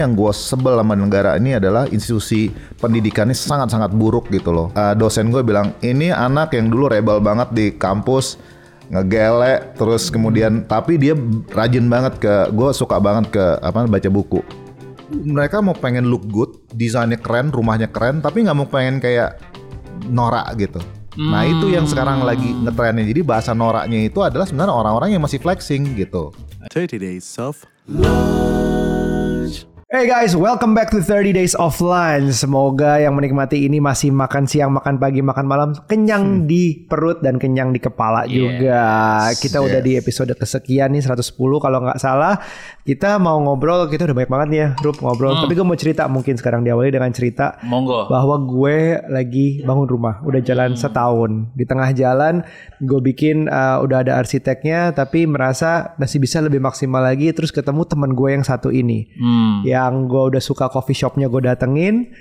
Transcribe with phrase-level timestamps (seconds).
[0.00, 2.48] Yang gue sebel sama negara ini adalah institusi
[2.80, 4.72] pendidikannya sangat-sangat buruk gitu loh.
[4.72, 8.40] Uh, dosen gue bilang, ini anak yang dulu rebel banget di kampus,
[8.88, 11.12] ngegelek, terus kemudian tapi dia
[11.52, 14.40] rajin banget ke, gue suka banget ke apa baca buku.
[15.12, 19.36] Mereka mau pengen look good, desainnya keren, rumahnya keren, tapi nggak mau pengen kayak
[20.08, 20.80] norak gitu.
[21.20, 23.04] Nah itu yang sekarang lagi ngetrennya.
[23.04, 26.32] Jadi bahasa noraknya itu adalah sebenarnya orang-orang yang masih flexing gitu.
[26.72, 27.60] 30 days of
[29.90, 32.38] Hey guys, welcome back to 30 Days of Lunch.
[32.38, 37.42] Semoga yang menikmati ini masih makan siang, makan pagi, makan malam, kenyang di perut dan
[37.42, 38.86] kenyang di kepala juga.
[39.34, 42.38] Kita udah di episode kesekian nih 110 kalau nggak salah.
[42.86, 45.34] Kita mau ngobrol, kita udah banyak banget nih ya, Rup ngobrol.
[45.42, 48.06] Tapi gue mau cerita mungkin sekarang diawali dengan cerita Monggo.
[48.06, 51.50] bahwa gue lagi bangun rumah, udah jalan setahun.
[51.58, 52.46] Di tengah jalan
[52.78, 57.34] gue bikin uh, udah ada arsiteknya, tapi merasa masih bisa lebih maksimal lagi.
[57.34, 59.66] Terus ketemu teman gue yang satu ini Hmm.
[59.80, 62.12] Yang gue udah suka coffee shopnya gue datengin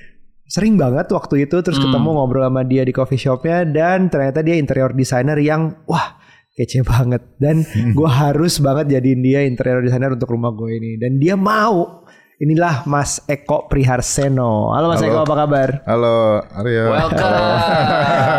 [0.50, 4.58] sering banget waktu itu terus ketemu ngobrol sama dia di coffee shopnya dan ternyata dia
[4.58, 6.20] interior designer yang wah
[6.60, 7.24] kece banget.
[7.40, 7.64] Dan
[7.98, 11.00] gue harus banget jadiin dia interior designer untuk rumah gue ini.
[11.00, 11.99] Dan dia mau
[12.40, 16.84] inilah Mas Eko Priharseno halo Mas Eko apa kabar Halo Aryo.
[16.88, 17.36] Welcome.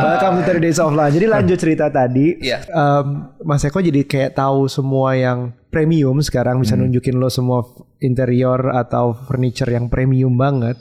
[0.09, 1.13] Welcome to 30 Days of Lunch.
[1.17, 2.41] Jadi lanjut cerita tadi.
[2.41, 2.65] Iya.
[2.65, 3.07] Em,
[3.45, 7.67] Mas Eko jadi kayak tahu semua yang premium sekarang bisa nunjukin lo semua
[8.01, 10.81] interior atau furniture yang premium banget.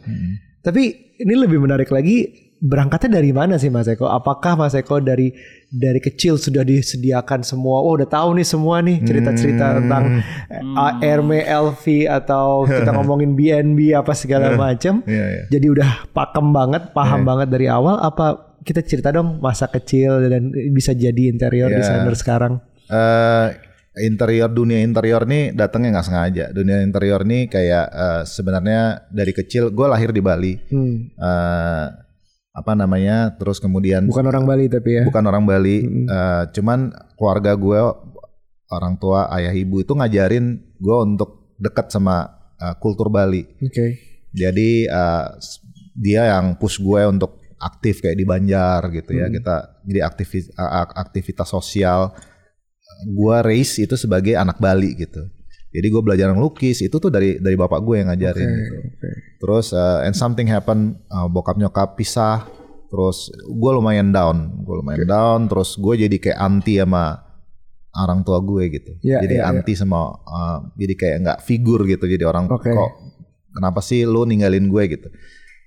[0.63, 4.07] Tapi ini lebih menarik lagi berangkatnya dari mana sih Mas Eko?
[4.07, 5.31] Apakah Mas Eko dari
[5.69, 7.79] dari kecil sudah disediakan semua?
[7.79, 10.17] Oh, udah tahu nih semua nih cerita-cerita tentang
[10.49, 15.05] eh, Hermes LV atau kita ngomongin BNB apa segala macam.
[15.05, 15.43] Iya, iya.
[15.47, 20.49] Jadi udah pakem banget, paham banget dari awal apa kita cerita dong masa kecil dan
[20.69, 21.77] bisa jadi interior Iya.
[21.77, 22.53] designer sekarang.
[22.89, 23.47] eh
[23.99, 26.45] interior dunia interior nih datangnya nggak sengaja.
[26.49, 30.53] Dunia interior nih kayak eh, sebenarnya dari kecil gue lahir di Bali.
[30.67, 31.13] Hmm.
[31.13, 31.85] Eh,
[32.59, 33.31] apa namanya?
[33.35, 35.03] Terus kemudian Bukan orang Bali tapi ya.
[35.03, 37.79] bukan orang Bali, eh, cuman keluarga gue
[38.69, 43.47] orang tua ayah ibu itu ngajarin gue untuk dekat sama eh, kultur Bali.
[43.59, 43.95] Oke.
[44.29, 45.63] Jadi eh, s-
[45.95, 49.27] dia yang push gue untuk aktif kayak di Banjar gitu ya.
[49.27, 50.47] Kita jadi aktivis
[50.95, 52.15] aktivitas sosial.
[53.05, 55.23] Gua raise itu sebagai anak Bali gitu.
[55.69, 58.75] Jadi gue belajar ngelukis itu tuh dari dari bapak gue yang ngajarin gitu.
[58.89, 59.09] Oke.
[59.37, 62.45] Terus eh, and something happen eh, bokap nyokap pisah.
[62.89, 65.39] Terus gue lumayan down, gue lumayan down.
[65.45, 67.21] Terus gue jadi kayak anti sama
[67.93, 68.91] orang tua gue gitu.
[69.05, 72.09] Iya, jadi iya, anti sama eh, jadi kayak nggak figur gitu.
[72.09, 72.73] Jadi orang Oke.
[72.73, 72.91] kok
[73.53, 75.07] kenapa sih lu ninggalin gue gitu?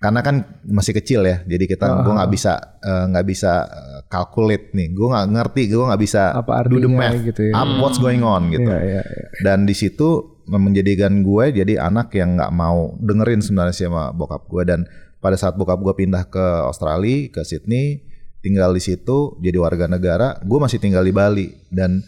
[0.02, 0.36] Karena kan
[0.66, 2.02] masih kecil ya, jadi kita Ah.
[2.02, 4.90] gue nggak bisa eh, nggak bisa eh, calculate nih.
[4.90, 7.54] Gue nggak ngerti, gue nggak bisa Apa do the math, gitu ya.
[7.54, 9.26] up what's going on gitu Iya, iya, iya.
[9.40, 10.08] dan di situ
[10.44, 14.80] menjadikan gue jadi anak yang nggak mau dengerin sebenarnya sama bokap gue dan
[15.16, 18.02] pada saat bokap gue pindah ke Australia ke Sydney
[18.40, 22.02] tinggal di situ jadi warga negara gue masih tinggal di Bali dan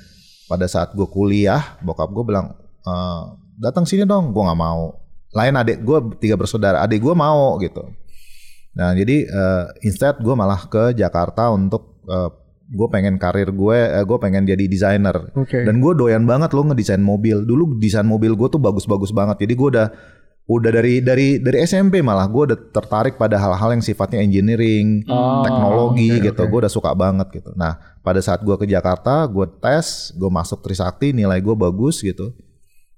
[0.44, 3.22] pada saat gue kuliah bokap gue bilang "Eh,
[3.56, 4.98] datang sini dong gue nggak mau
[5.34, 7.82] lain adik gue tiga bersaudara adik gue mau gitu
[8.72, 11.94] nah jadi eh, instead gue malah ke Jakarta untuk
[12.64, 15.62] gue pengen karir gue eh, gue pengen jadi desainer Oke.
[15.62, 17.44] dan gue doyan banget loh ngedesain mobil.
[17.44, 19.44] Dulu desain mobil gue tuh bagus-bagus banget.
[19.44, 19.88] Jadi gue udah
[20.44, 25.40] udah dari dari dari SMP malah gue udah tertarik pada hal-hal yang sifatnya engineering, Oh,
[25.40, 26.40] teknologi oke, gitu.
[26.44, 26.50] oke.
[26.50, 27.52] Gue udah suka banget gitu.
[27.52, 32.32] Nah pada saat gue ke Jakarta, gue tes, gue masuk Trisakti, nilai gue bagus gitu.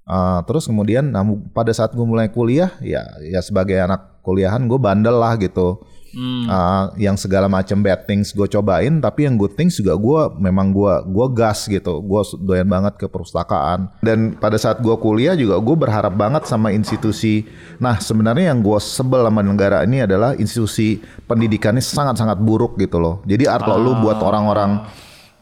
[0.07, 4.79] Uh, terus kemudian nah, pada saat gue mulai kuliah, ya ya sebagai anak kuliahan gue
[4.79, 5.83] bandel lah gitu.
[6.17, 6.47] Hmm.
[6.47, 10.71] Uh, yang segala macam bad things gue cobain tapi yang good things juga gue memang
[10.71, 11.99] gue gua gas gitu.
[11.99, 13.91] Gue doyan banget ke perpustakaan.
[13.99, 17.43] Dan pada saat gue kuliah juga gue berharap banget sama institusi.
[17.83, 23.19] Nah sebenarnya yang gue sebel sama negara ini adalah institusi pendidikannya sangat-sangat buruk gitu loh.
[23.27, 24.87] Jadi artinya lu buat orang-orang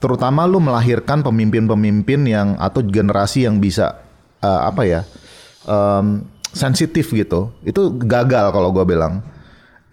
[0.02, 4.05] terutama lu melahirkan pemimpin-pemimpin yang atau generasi yang bisa
[4.46, 5.02] uh, apa ya
[5.66, 6.22] um,
[6.54, 9.26] sensitif gitu itu gagal kalau gue bilang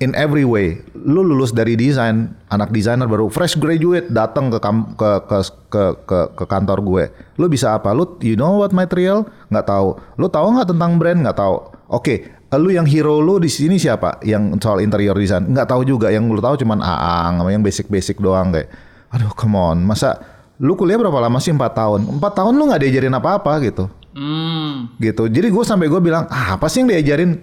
[0.02, 0.82] in every way.
[0.98, 4.58] Lu lulus dari desain, anak desainer baru fresh graduate datang ke,
[4.98, 5.38] ke ke
[5.70, 7.04] ke ke ke kantor gue.
[7.38, 7.94] Lu bisa apa?
[7.94, 9.22] Lu you know what material?
[9.54, 9.88] Nggak tahu.
[10.18, 11.22] Lu tahu nggak tentang brand?
[11.22, 11.56] Nggak tahu.
[11.86, 14.18] Oke, lu yang hero lu di sini siapa?
[14.26, 15.46] Yang soal interior design?
[15.46, 16.10] Nggak tahu juga.
[16.10, 18.68] Yang lu tahu cuman Aang yang basic-basic doang kayak.
[19.14, 19.78] Aduh, come on.
[19.86, 20.18] Masa
[20.58, 21.54] lu kuliah berapa lama sih?
[21.54, 22.00] 4 tahun.
[22.18, 24.92] 4 tahun lu nggak diajarin apa-apa gitu Hmm.
[25.00, 25.28] gitu.
[25.28, 27.40] Jadi gue sampai gue bilang ah, apa sih yang diajarin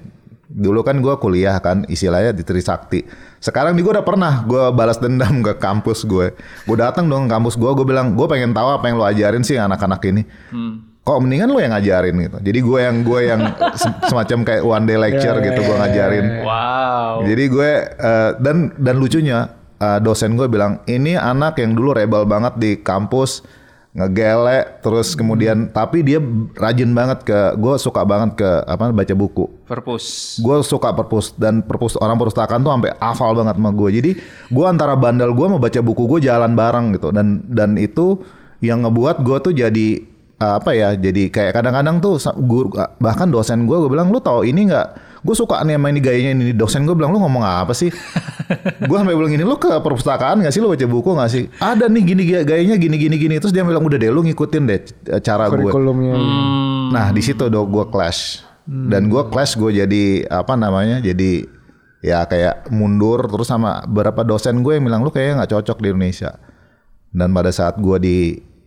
[0.49, 3.05] Dulu kan gue kuliah kan istilahnya di Trisakti.
[3.37, 6.33] Sekarang nih gue udah pernah gue balas dendam ke kampus gue.
[6.65, 9.45] Gue datang dong ke kampus gue, gue bilang gue pengen tahu apa yang lo ajarin
[9.45, 10.25] sih anak-anak ini.
[11.05, 12.37] Kok mendingan lo yang ngajarin gitu.
[12.41, 13.41] Jadi gue yang gue yang
[13.81, 16.25] se- semacam kayak one day lecture gitu gue ngajarin.
[16.41, 17.13] Wow.
[17.29, 22.25] Jadi gue eh, dan dan lucunya eh, dosen gue bilang ini anak yang dulu rebel
[22.25, 23.45] banget di kampus
[23.89, 26.21] ngegele terus kemudian tapi dia
[26.53, 29.49] rajin banget ke gue suka banget ke apa baca buku.
[29.65, 30.37] Purpose.
[30.41, 34.11] gue suka perpus dan perpus orang perpustakaan tuh sampai hafal banget sama gue jadi
[34.49, 37.09] gue antara bandel gue mau baca buku gue jalan bareng gitu.
[37.09, 38.21] Dan dan itu
[38.61, 39.87] yang ngebuat gue tuh jadi
[40.39, 42.71] apa ya jadi kayak kadang-kadang tuh guru
[43.03, 44.87] bahkan dosen gue gue bilang lu tahu ini nggak
[45.19, 46.83] gue suka nih sama ini gayanya ini dosen.
[46.83, 47.91] Gue bilang lu ngomong apa sih?
[48.89, 50.57] Gue sampai bilang gini lu ke perpustakaan nggak sih?
[50.57, 51.43] Lu baca buku nggak sih?
[51.55, 53.35] Ada nih gini gaya- gayanya gini gini gini.
[53.37, 56.15] Terus dia bilang udah deh lu ngikutin deh c- cara gue Kurikulumnya.
[56.89, 58.41] Nah di situ do gue clash.
[58.65, 61.45] Dan gue clash gue jadi apa namanya jadi
[61.99, 63.25] ya kayak mundur.
[63.25, 66.31] Terus sama beberapa dosen gue yang bilang lu kayaknya nggak cocok di Indonesia.
[67.09, 68.17] Dan pada saat gue di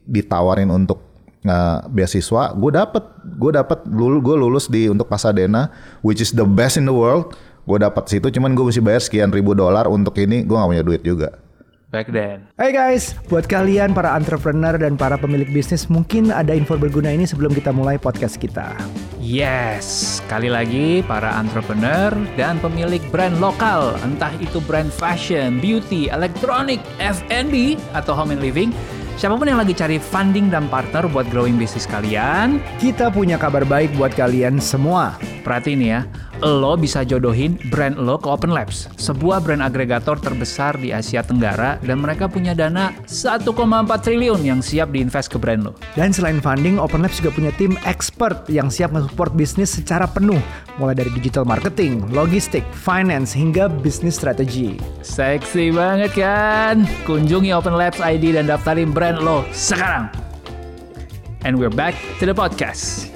[0.03, 1.12] ditawarin untuk
[1.43, 3.05] eh, beasiswa gue dapet
[3.39, 7.35] gue dapet lulu gue lulus di untuk Pasadena which is the best in the world
[7.63, 10.85] gue dapat situ cuman gue mesti bayar sekian ribu dolar untuk ini gue nggak punya
[10.87, 11.43] duit juga
[11.93, 12.49] Back then.
[12.57, 17.29] Hai guys, buat kalian para entrepreneur dan para pemilik bisnis mungkin ada info berguna ini
[17.29, 18.73] sebelum kita mulai podcast kita.
[19.21, 22.09] Yes, sekali lagi para entrepreneur
[22.41, 28.73] dan pemilik brand lokal, entah itu brand fashion, beauty, elektronik, F&B, atau home and living,
[29.23, 33.63] siapa pun yang lagi cari funding dan partner buat growing bisnis kalian, Kita punya kabar
[33.63, 35.15] baik buat kalian semua.
[35.47, 36.01] perhatiin ya,
[36.43, 41.79] lo bisa jodohin brand lo ke Open Labs, sebuah brand agregator terbesar di Asia Tenggara
[41.87, 43.47] dan mereka punya dana 1,4
[44.03, 45.73] triliun yang siap diinvest ke brand lo.
[45.95, 50.43] Dan selain funding, Open Labs juga punya tim expert yang siap nge-support bisnis secara penuh.
[50.83, 54.83] Mulai dari digital marketing, logistik, finance, hingga bisnis strategi.
[55.07, 56.83] Seksi banget kan?
[57.07, 60.11] Kunjungi Open Labs ID dan daftarin brand lo sekarang.
[61.43, 63.13] And we're back to the podcast.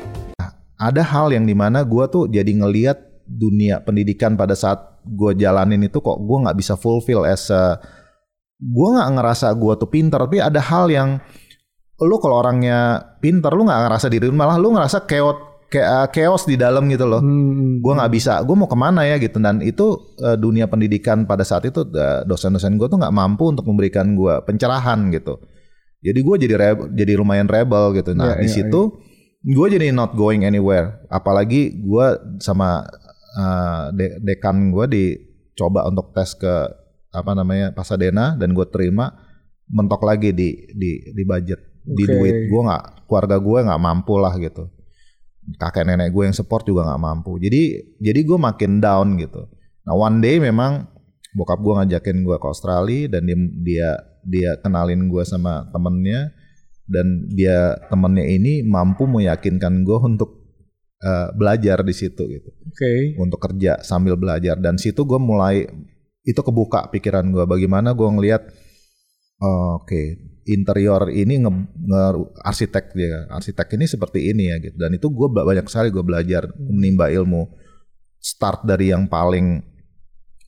[0.76, 5.82] ada hal yang di mana gue tuh jadi ngeliat dunia pendidikan pada saat gue jalanin
[5.82, 7.78] itu kok gue nggak bisa fulfill as a
[8.56, 11.20] gue nggak ngerasa gue tuh pinter tapi ada hal yang
[12.00, 15.36] lu kalau orangnya pinter lu nggak ngerasa diri malah lu ngerasa chaos
[15.66, 17.18] kayak chaos di dalam gitu loh.
[17.18, 19.36] Hmm, gue nggak bisa gue mau ke mana ya gitu.
[19.42, 23.66] Dan itu eh, dunia pendidikan pada saat itu eh, dosen-dosen gue tuh nggak mampu untuk
[23.66, 25.42] memberikan gue pencerahan gitu.
[26.06, 28.14] Jadi gue jadi reb- jadi lumayan rebel gitu.
[28.14, 28.80] Nah Iya, di iya, situ
[29.42, 31.02] gue jadi not going anywhere.
[31.10, 32.06] Apalagi gue
[32.38, 32.86] sama
[33.36, 36.54] eh, de- dekan gue dicoba untuk tes ke
[37.12, 39.12] apa namanya Pasadena dan gue terima
[39.72, 42.12] mentok lagi di di di budget di Oke.
[42.12, 42.36] duit.
[42.50, 44.68] Gue nggak keluarga gue nggak mampu lah gitu.
[45.56, 47.38] Kakek nenek gue yang support juga nggak mampu.
[47.38, 49.46] Jadi jadi gue makin down gitu.
[49.86, 50.90] Nah one day memang
[51.36, 53.88] bokap gue ngajakin gue ke Australia dan dia dia
[54.26, 56.34] dia kenalin gue sama temennya
[56.90, 60.35] dan dia temennya ini mampu meyakinkan gue untuk
[61.02, 62.50] eh, belajar di situ gitu.
[62.52, 63.16] Oke.
[63.20, 64.56] untuk kerja sambil belajar.
[64.60, 65.66] Dan situ gue mulai
[66.26, 68.42] itu kebuka pikiran gue bagaimana gue ngelihat
[69.38, 73.26] oh, oke interior ini nge, nge- arsitek dia.
[73.28, 74.76] Arsitek ini seperti ini ya gitu.
[74.78, 77.50] Dan itu gue banyak sekali gue belajar menimba ilmu.
[78.22, 79.60] Start dari yang paling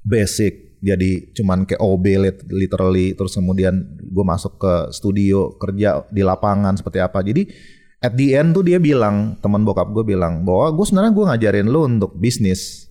[0.06, 0.78] basic.
[0.78, 3.18] Jadi cuman kayak OB lit- literally.
[3.18, 7.18] Terus kemudian gue masuk ke studio kerja di lapangan seperti apa.
[7.20, 7.50] Jadi
[7.98, 11.68] at the end tuh dia bilang teman bokap gue bilang bahwa gue sebenarnya gue ngajarin
[11.68, 12.86] lo untuk bisnis.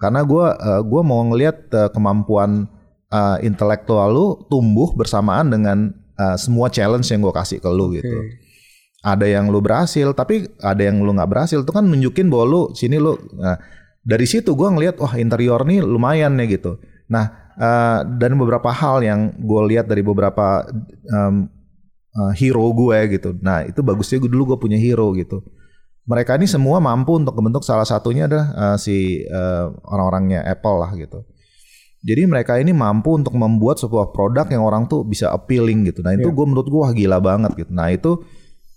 [0.00, 2.64] Karena gue eh, gue mau ngelihat eh, kemampuan
[3.12, 8.08] eh, intelektual lu tumbuh bersamaan dengan eh, semua challenge yang gue kasih ke lu gitu.
[9.00, 11.60] Ada yang lu berhasil tapi ada yang lu nggak berhasil.
[11.60, 13.16] Itu kan nunjukin bahwa lu sini lu.
[13.36, 13.60] Nah,
[14.00, 16.80] dari situ gue ngelihat wah interior nih lumayan ya gitu.
[17.12, 20.64] Nah eh, dan beberapa hal yang gue lihat dari beberapa
[21.12, 21.59] em,
[22.14, 25.42] eh, hero gue gitu nah itu bagusnya gue dulu gue punya hero gitu
[26.08, 30.92] mereka ini semua mampu untuk membentuk salah satunya adalah eh, si eh, orang-orangnya Apple lah
[30.96, 31.22] gitu
[32.00, 36.00] jadi mereka ini mampu untuk membuat sebuah produk yang orang tuh bisa appealing gitu.
[36.00, 37.72] Nah itu gue menurut gue wah gila banget gitu.
[37.76, 38.24] Nah itu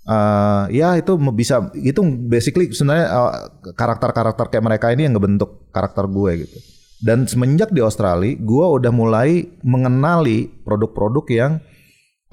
[0.03, 3.31] eh, ya itu bisa itu basically sebenarnya eh,
[3.79, 6.57] karakter-karakter kayak mereka ini yang ngebentuk karakter gue gitu.
[7.03, 11.51] Dan semenjak di Australia, gue udah mulai mengenali produk-produk yang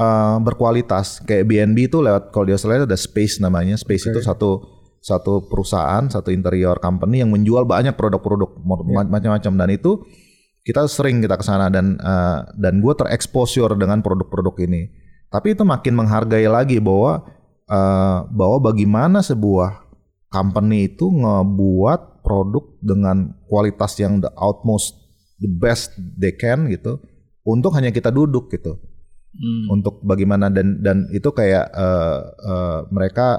[0.00, 1.20] eh, berkualitas.
[1.28, 3.76] Kayak BNB itu lewat kalau di Australia ada Space namanya.
[3.76, 9.68] Space itu satu satu perusahaan, satu interior company yang menjual banyak produk-produk ma- macam-macam dan
[9.72, 10.04] itu
[10.60, 14.88] kita sering kita ke sana dan eh, dan gue tereksposur dengan produk-produk ini.
[15.30, 17.24] Tapi itu makin menghargai lagi bahwa
[17.68, 19.88] eh, bahwa bagaimana sebuah
[20.30, 24.94] company itu ngebuat produk dengan kualitas yang the outmost
[25.40, 27.00] the best they can gitu
[27.42, 28.76] untuk hanya kita duduk gitu
[29.30, 29.70] Hmm.
[29.70, 32.20] untuk bagaimana dan dan itu kayak eh,
[32.50, 33.38] eh, mereka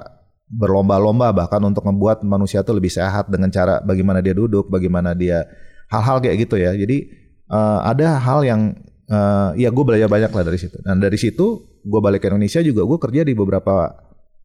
[0.51, 5.47] berlomba-lomba bahkan untuk membuat manusia itu lebih sehat dengan cara bagaimana dia duduk, bagaimana dia
[5.91, 6.71] hal-hal kayak gitu ya.
[6.75, 7.07] Jadi
[7.47, 8.61] eh, ada hal yang
[9.07, 10.79] eh, ya gue belajar banyak lah dari situ.
[10.79, 13.91] Dan dari situ gue balik ke Indonesia juga gue kerja di beberapa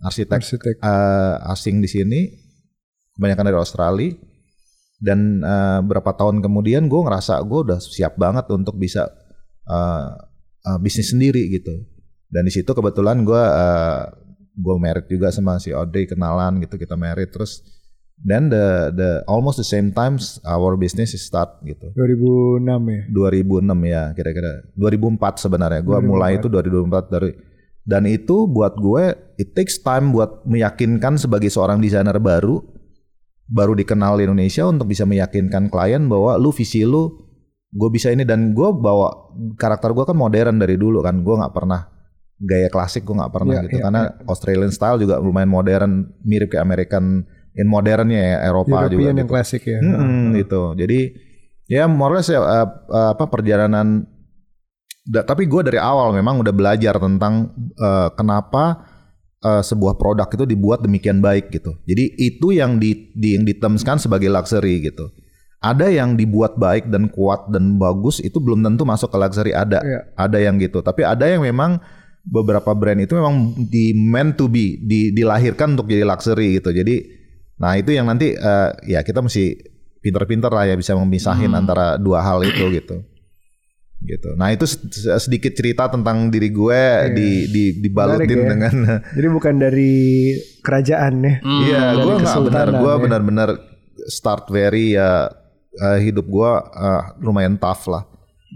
[0.02, 0.74] arsitek, Arsitek.
[0.82, 2.20] eh, asing di sini,
[3.18, 4.10] kebanyakan dari Australia.
[4.98, 9.06] Dan eh, berapa tahun kemudian gue ngerasa gue udah siap banget untuk bisa
[9.66, 10.10] eh,
[10.66, 11.86] eh, bisnis sendiri gitu.
[12.26, 14.02] Dan di situ kebetulan gue uh,
[14.56, 17.62] gue married juga sama si Audrey kenalan gitu kita married terus
[18.24, 21.92] then the the almost the same times our business is start gitu.
[21.92, 23.02] 2006 ya.
[23.12, 27.30] 2006 ya kira-kira 2004 sebenarnya gue mulai itu 2004 dari
[27.86, 32.58] dan itu buat gue it takes time buat meyakinkan sebagai seorang desainer baru
[33.46, 37.25] baru dikenal di Indonesia untuk bisa meyakinkan klien bahwa lu visi lu
[37.76, 41.52] gue bisa ini dan gue bawa karakter gue kan modern dari dulu kan gue nggak
[41.52, 41.84] pernah
[42.36, 45.92] gaya klasik gue nggak pernah Iya, gitu iya, karena Australian style juga lumayan modern
[46.24, 47.24] mirip kayak American
[47.56, 49.20] in modernnya ya Eropa juga European gitu.
[49.24, 49.80] yang klasik ya.
[49.80, 50.76] Mm-mm, gitu.
[50.76, 51.00] Jadi
[51.66, 54.04] ya more or less ya, uh, uh, apa perjalanan
[55.08, 58.84] da- tapi gue dari awal memang udah belajar tentang uh, kenapa
[59.40, 61.72] uh, sebuah produk itu dibuat demikian baik gitu.
[61.88, 65.08] Jadi itu yang di, di yang ditermskan sebagai luxury gitu.
[65.66, 69.82] Ada yang dibuat baik dan kuat dan bagus itu belum tentu masuk ke luxury ada.
[69.82, 70.00] Iya.
[70.14, 70.78] Ada yang gitu.
[70.78, 71.82] Tapi ada yang memang
[72.22, 73.34] beberapa brand itu memang
[73.66, 76.70] di meant to be, di, dilahirkan untuk jadi luxury gitu.
[76.70, 77.18] Jadi
[77.56, 79.58] nah itu yang nanti eh, ya kita mesti
[79.98, 81.60] pinter-pinter lah ya bisa memisahin Hmm.
[81.60, 83.02] antara dua hal itu gitu.
[83.96, 84.28] Gitu.
[84.36, 84.86] Nah itu se-
[85.18, 88.22] sedikit cerita tentang diri gue di, di dibalutin.
[88.22, 88.50] Menarik ya.
[88.52, 88.74] dengan
[89.16, 89.94] Jadi bukan dari
[90.60, 91.34] kerajaan ya.
[91.40, 91.60] Hmm.
[91.64, 93.00] Iya, gue nggak benar, gue ya.
[93.00, 93.48] benar-benar
[94.06, 95.26] start very ya
[95.78, 98.04] eh, hidup gue eh, lumayan tough lah,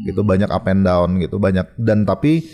[0.06, 2.44] gitu banyak up and down gitu banyak dan tapi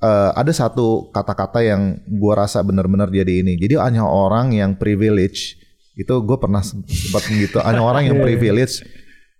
[0.00, 5.60] eh, ada satu kata-kata yang gue rasa benar-benar jadi ini, jadi hanya orang yang privilege
[5.94, 8.82] itu gue pernah sempat gitu, hanya orang yang privilege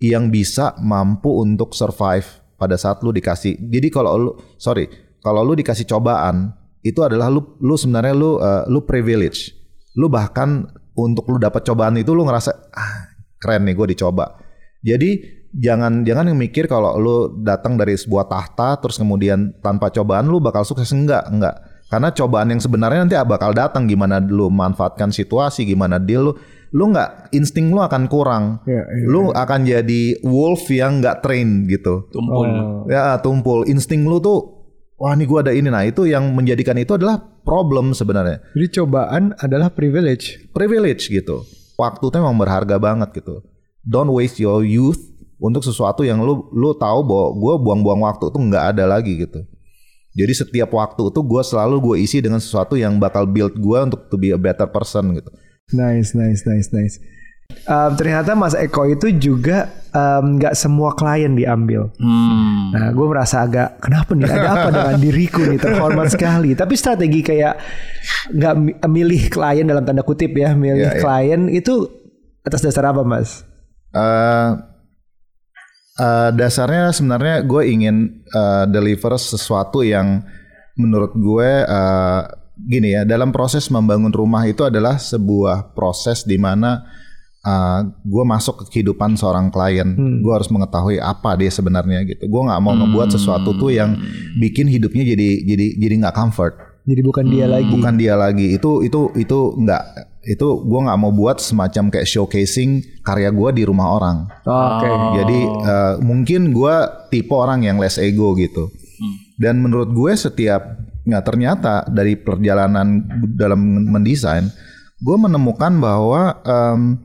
[0.02, 2.26] yang bisa mampu untuk survive
[2.60, 3.58] pada saat lu dikasih.
[3.58, 4.88] Jadi kalau lu sorry,
[5.24, 6.52] kalau lu dikasih cobaan
[6.84, 9.56] itu adalah lu lu sebenarnya lu eh, lu privilege.
[9.96, 12.94] Lu bahkan untuk lu dapat cobaan itu lu ngerasa ah,
[13.40, 14.43] keren nih gue dicoba.
[14.84, 20.28] Jadi jangan jangan yang mikir kalau lu datang dari sebuah tahta terus kemudian tanpa cobaan
[20.28, 21.56] lu bakal sukses enggak enggak.
[21.88, 26.32] Karena cobaan yang sebenarnya nanti bakal datang gimana lu manfaatkan situasi, gimana deal lu
[26.74, 28.58] lu nggak insting lu akan kurang.
[28.66, 29.06] Iya, iya.
[29.06, 32.10] Lu akan jadi wolf yang nggak train gitu.
[32.10, 32.50] Tumpul.
[32.50, 32.90] Oh.
[32.90, 33.62] Ya tumpul.
[33.70, 34.66] Insting lu tuh
[34.98, 35.70] wah nih gua ada ini.
[35.70, 38.42] Nah itu yang menjadikan itu adalah problem sebenarnya.
[38.58, 40.50] Jadi cobaan adalah privilege.
[40.50, 41.46] Privilege gitu.
[41.78, 43.53] Waktu itu memang berharga banget gitu.
[43.84, 45.00] Don't waste your youth
[45.36, 49.44] untuk sesuatu yang lu lu tahu bahwa gua buang-buang waktu itu nggak ada lagi gitu.
[50.14, 54.06] Jadi setiap waktu itu gue selalu gue isi dengan sesuatu yang bakal build gue untuk
[54.06, 55.26] to be a better person gitu.
[55.74, 57.02] Nice, nice, nice, nice.
[57.66, 61.90] Um, ternyata Mas Eko itu juga um, nggak semua klien diambil.
[61.98, 62.70] Hmm.
[62.70, 64.30] Nah, gue merasa agak kenapa nih?
[64.30, 65.58] Ada apa dengan diriku nih?
[65.58, 66.54] Terhormat sekali.
[66.54, 67.54] Tapi strategi kayak
[68.38, 71.02] nggak mi- milih klien dalam tanda kutip ya, milih Iya, iya.
[71.02, 71.90] klien itu
[72.46, 73.42] atas dasar apa, Mas?
[73.94, 74.50] Eh,
[76.02, 77.96] eh, dasarnya sebenarnya gue ingin
[78.26, 80.26] eh, deliver sesuatu yang
[80.74, 82.22] menurut gue eh,
[82.54, 86.82] gini ya dalam proses membangun rumah itu adalah sebuah proses di mana
[87.46, 89.94] eh, gue masuk ke kehidupan seorang klien.
[90.18, 92.26] Gue harus mengetahui apa dia sebenarnya gitu.
[92.26, 93.94] Gue nggak mau ngebuat sesuatu tuh yang
[94.42, 96.54] bikin hidupnya jadi jadi jadi nggak comfort.
[96.84, 97.70] Jadi bukan dia lagi.
[97.70, 98.58] bukan dia lagi.
[98.58, 103.62] Itu itu itu nggak itu gue nggak mau buat semacam kayak showcasing karya gue di
[103.64, 104.88] rumah orang Oh, Oke.
[105.20, 106.74] jadi eh, mungkin gue
[107.08, 108.68] tipe orang yang less ego gitu.
[109.34, 110.62] Dan menurut gue setiap
[111.04, 113.02] nggak ternyata dari perjalanan
[113.34, 113.58] dalam
[113.90, 114.46] mendesain,
[115.02, 117.02] gue menemukan bahwa em,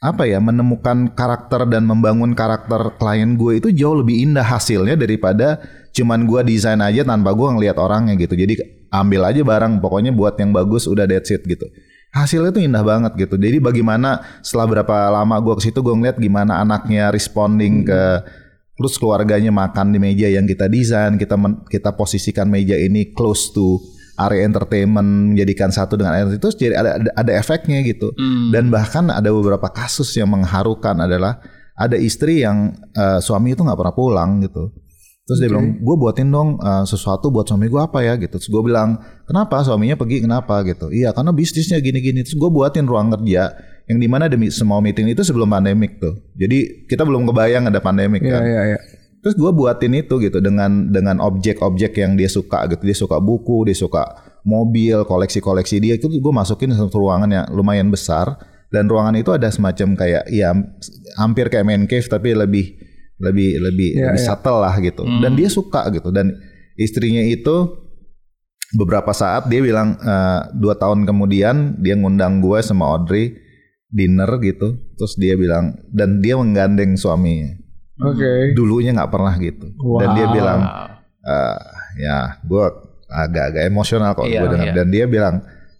[0.00, 5.60] apa ya menemukan karakter dan membangun karakter klien gue itu jauh lebih indah hasilnya daripada
[5.92, 8.32] cuman gue desain aja tanpa gue ngelihat orangnya gitu.
[8.36, 8.60] Jadi
[8.92, 11.66] ambil aja barang pokoknya buat yang bagus udah that's it gitu.
[12.10, 13.38] Hasilnya tuh indah banget gitu.
[13.38, 18.02] Jadi bagaimana setelah berapa lama gue ke situ gue ngeliat gimana anaknya responding ke
[18.74, 23.54] terus keluarganya makan di meja yang kita desain, kita men- kita posisikan meja ini close
[23.54, 23.78] to
[24.18, 28.10] area entertainment, menjadikan satu dengan area itu jadi ada, ada ada efeknya gitu.
[28.50, 31.38] Dan bahkan ada beberapa kasus yang mengharukan adalah
[31.78, 34.74] ada istri yang eh, suami itu nggak pernah pulang gitu.
[35.30, 38.34] Terus dia bilang, gue buatin dong uh, sesuatu buat suami gue apa ya gitu.
[38.34, 38.98] Terus gue bilang,
[39.30, 40.90] kenapa suaminya pergi kenapa gitu.
[40.90, 42.26] Iya karena bisnisnya gini-gini.
[42.26, 43.54] Terus gue buatin ruang kerja
[43.86, 46.18] yang di mana ada mi- semua meeting itu sebelum pandemik tuh.
[46.34, 48.42] Jadi kita belum kebayang ada pandemik Iya kan.
[48.42, 48.78] iya iya.
[49.22, 52.82] Terus gue buatin itu gitu dengan dengan objek-objek yang dia suka gitu.
[52.82, 54.02] Dia suka buku, dia suka
[54.42, 58.34] mobil, koleksi-koleksi dia itu gue masukin satu ruangan yang lumayan besar
[58.72, 60.54] dan ruangan itu ada semacam kayak ya
[61.18, 62.78] hampir kayak main cave tapi lebih
[63.20, 64.26] lebih lebih Iya, lebih iya.
[64.26, 65.02] subtle lah gitu.
[65.04, 66.32] Dan dia suka gitu dan
[66.74, 67.76] istrinya itu
[68.72, 73.34] beberapa saat dia bilang eh, dua tahun kemudian dia ngundang gue sama Audrey
[73.88, 74.78] dinner gitu.
[74.96, 77.58] Terus dia bilang dan dia menggandeng suaminya
[78.00, 78.56] Oke.
[78.56, 79.66] dulunya nggak pernah gitu
[80.00, 80.32] dan dia Wow.
[80.32, 80.60] bilang
[81.20, 81.58] "Eh,
[82.00, 82.64] ya gue
[83.10, 84.76] agak-agak emosional kok Iya, gue dengar iya.
[84.76, 85.34] dan dia bilang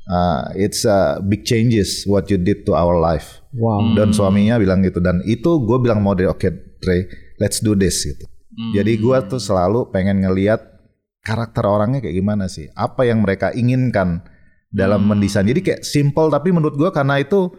[0.05, 3.95] "Eh, it's a big changes what you did to our life Wow.
[3.95, 7.09] dan suaminya bilang gitu dan itu gue bilang mau oke Trey
[7.41, 8.29] let's do this gitu
[8.77, 10.61] jadi gue tuh selalu pengen ngeliat
[11.21, 14.21] karakter orangnya kayak gimana sih apa yang mereka inginkan
[14.69, 17.51] dalam mendesain jadi kayak simple tapi menurut gue karena itu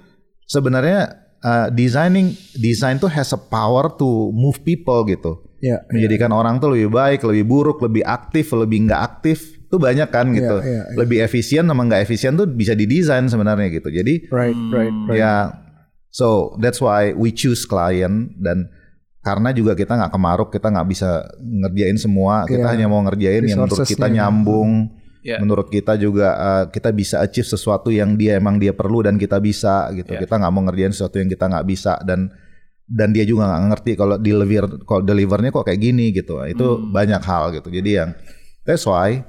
[0.46, 1.12] sebenarnya
[1.42, 5.78] uh, designing design tuh has a power to move people gitu Iya.
[5.94, 10.34] menjadikan orang tuh lebih baik, lebih buruk, lebih aktif, lebih nggak aktif tuh banyak kan
[10.34, 10.58] gitu.
[10.58, 10.98] iya, iya.
[10.98, 13.94] Lebih efisien sama nggak efisien tuh bisa didesain sebenarnya gitu.
[13.94, 15.22] Jadi Right, right, right.
[15.22, 15.34] ya
[16.10, 18.74] so that's why we choose client dan
[19.22, 22.72] karena juga kita nggak kemaruk, kita nggak bisa ngerjain semua, kita Iya.
[22.74, 24.72] hanya mau ngerjain yang menurut kita nyambung.
[25.22, 25.38] Iya.
[25.38, 29.38] Menurut kita juga uh, kita bisa achieve sesuatu yang dia emang dia perlu dan kita
[29.38, 30.18] bisa gitu.
[30.18, 30.26] Iya.
[30.26, 32.34] Kita nggak mau ngerjain sesuatu yang kita nggak bisa dan
[32.84, 36.92] dan dia juga nggak ngerti kalau deliver kalau delivernya kok kayak gini gitu itu Hmm.
[36.92, 38.10] banyak hal gitu jadi yang
[38.68, 39.24] that's why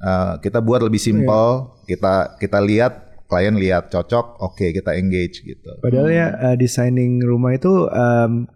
[0.00, 5.70] uh, kita buat lebih simple kita kita lihat klien lihat cocok oke kita engage gitu
[5.78, 8.50] Padahal ya uh, designing rumah itu um,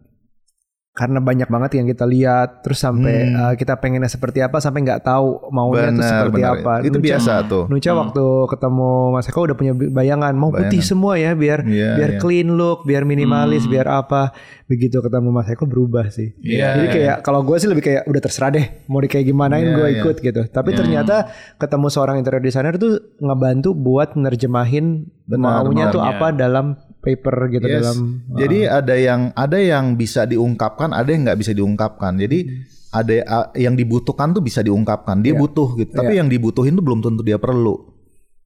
[1.00, 3.35] karena banyak banget yang kita lihat terus sampai Hmm.
[3.35, 6.73] uh, kita pengennya seperti apa sampai nggak tahu maunya tuh benar seperti benar apa.
[6.80, 10.85] itu Nucha- biasa tuh Nucha waktu ketemu Mas Eko udah punya bayangan mau putih Bayangan.
[10.87, 12.21] semua ya biar Iya, biar iya.
[12.21, 14.37] clean look, biar minimalis, biar apa.
[14.66, 16.37] Begitu ketemu Mas Eko berubah sih.
[16.38, 16.92] Iya, Jadi iya.
[16.92, 19.88] kayak kalau gue sih lebih kayak udah terserah deh mau di kayak gimanain Iya, gue
[19.88, 19.99] iya.
[19.99, 20.42] ikut gitu.
[20.47, 21.16] Tapi ternyata
[21.57, 25.95] ketemu seorang interior designer tuh ngebantu buat nerjemahin Benar, maunya benar.
[25.95, 26.66] tuh apa dalam
[27.00, 27.75] paper gitu Yes.
[27.80, 27.99] dalam
[28.37, 32.16] Jadi ada yang ada yang bisa diungkapkan, ada yang nggak bisa diungkapkan.
[32.21, 32.38] Jadi
[32.90, 35.23] ada uh, yang dibutuhkan tuh bisa diungkapkan.
[35.25, 35.41] Dia Iya.
[35.41, 35.95] butuh gitu.
[35.97, 37.89] Tapi yang dibutuhin tuh belum tentu dia perlu.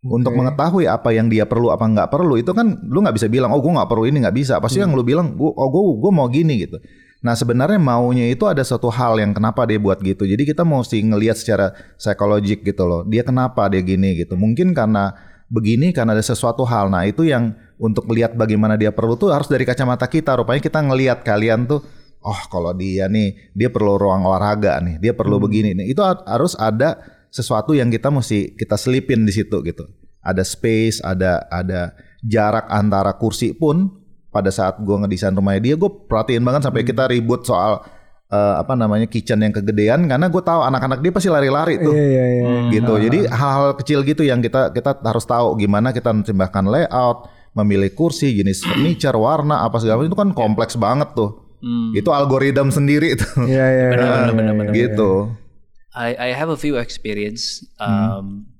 [0.05, 3.57] Untuk mengetahui apa yang dia perlu apa nggak perlu itu kan lu nggak bisa bilang
[3.57, 4.61] oh gue nggak perlu ini nggak bisa.
[4.61, 6.77] Pasti yang lu bilang gua oh gue gue mau gini gitu.
[7.25, 10.29] Nah sebenarnya maunya itu ada satu hal yang kenapa dia buat gitu.
[10.29, 13.01] Jadi kita mesti ngelihat secara psikologik gitu loh.
[13.09, 14.37] Dia kenapa dia gini gitu.
[14.37, 15.17] Mungkin karena
[15.55, 16.90] begini karena ada sesuatu hal.
[16.90, 20.35] Nah itu yang untuk melihat bagaimana dia perlu tuh harus dari kacamata kita.
[20.35, 21.87] Rupanya kita ngelihat kalian tuh,
[22.19, 25.95] oh kalau dia nih dia perlu ruang olahraga nih, dia perlu begini nih.
[25.95, 26.99] Itu har- harus ada
[27.31, 29.87] sesuatu yang kita mesti kita selipin di situ gitu.
[30.19, 31.95] Ada space, ada ada
[32.27, 34.03] jarak antara kursi pun
[34.35, 37.87] pada saat gua ngedesain rumahnya dia, gue perhatiin banget sampai kita ribut soal
[38.35, 42.05] eh, apa namanya kitchen yang kegedean karena gue tahu anak-anak dia pasti lari-lari tuh Iya
[42.11, 42.51] iya iya.
[42.75, 42.92] gitu.
[42.99, 48.35] Jadi hal-hal kecil gitu yang kita kita harus tahu gimana kita menciptakan layout, memilih kursi,
[48.35, 51.31] jenis furniture, warna apa segala macam itu kan kompleks banget tuh.
[51.62, 51.97] Hmm.
[51.97, 53.47] Itu algoritma sendiri tuh.
[53.47, 53.87] Iya iya.
[53.94, 54.59] Benar, iya, benar, iya, benar, iya.
[54.59, 54.75] benar.
[54.75, 55.11] gitu.
[55.94, 58.51] I I have a few experience um,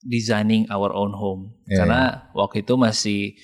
[0.00, 3.36] designing our own home Iya, karena waktu itu masih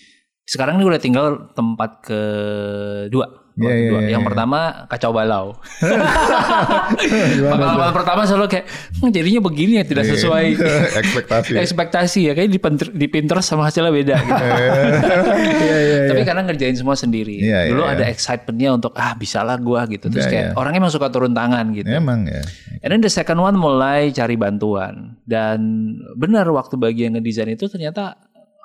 [0.49, 3.44] sekarang ini udah tinggal tempat kedua.
[3.55, 4.01] Iya, Tempat iya, kedua.
[4.03, 4.29] iya, Yang iya.
[4.29, 4.59] pertama
[4.91, 5.47] kacau balau.
[7.55, 8.67] Pengalaman pertama selalu kayak
[8.99, 10.45] "Hmm, jadinya begini ya tidak sesuai
[10.99, 11.51] ekspektasi.
[11.63, 12.59] ekspektasi ya kayak di,
[12.99, 14.43] di Pinterest sama hasilnya beda gitu.
[14.43, 15.99] Iya iya.
[16.11, 17.39] Tapi karena ngerjain semua sendiri.
[17.39, 17.95] Iya, iya, Dulu iya.
[17.95, 20.11] ada excitementnya untuk ah bisalah gua gitu.
[20.11, 20.59] Terus Iya, kayak iya.
[20.59, 21.87] orangnya emang suka turun tangan gitu.
[21.87, 22.43] Emang ya.
[22.83, 25.63] And then the second one mulai cari bantuan dan
[26.19, 28.19] benar waktu bagian ngedesain itu ternyata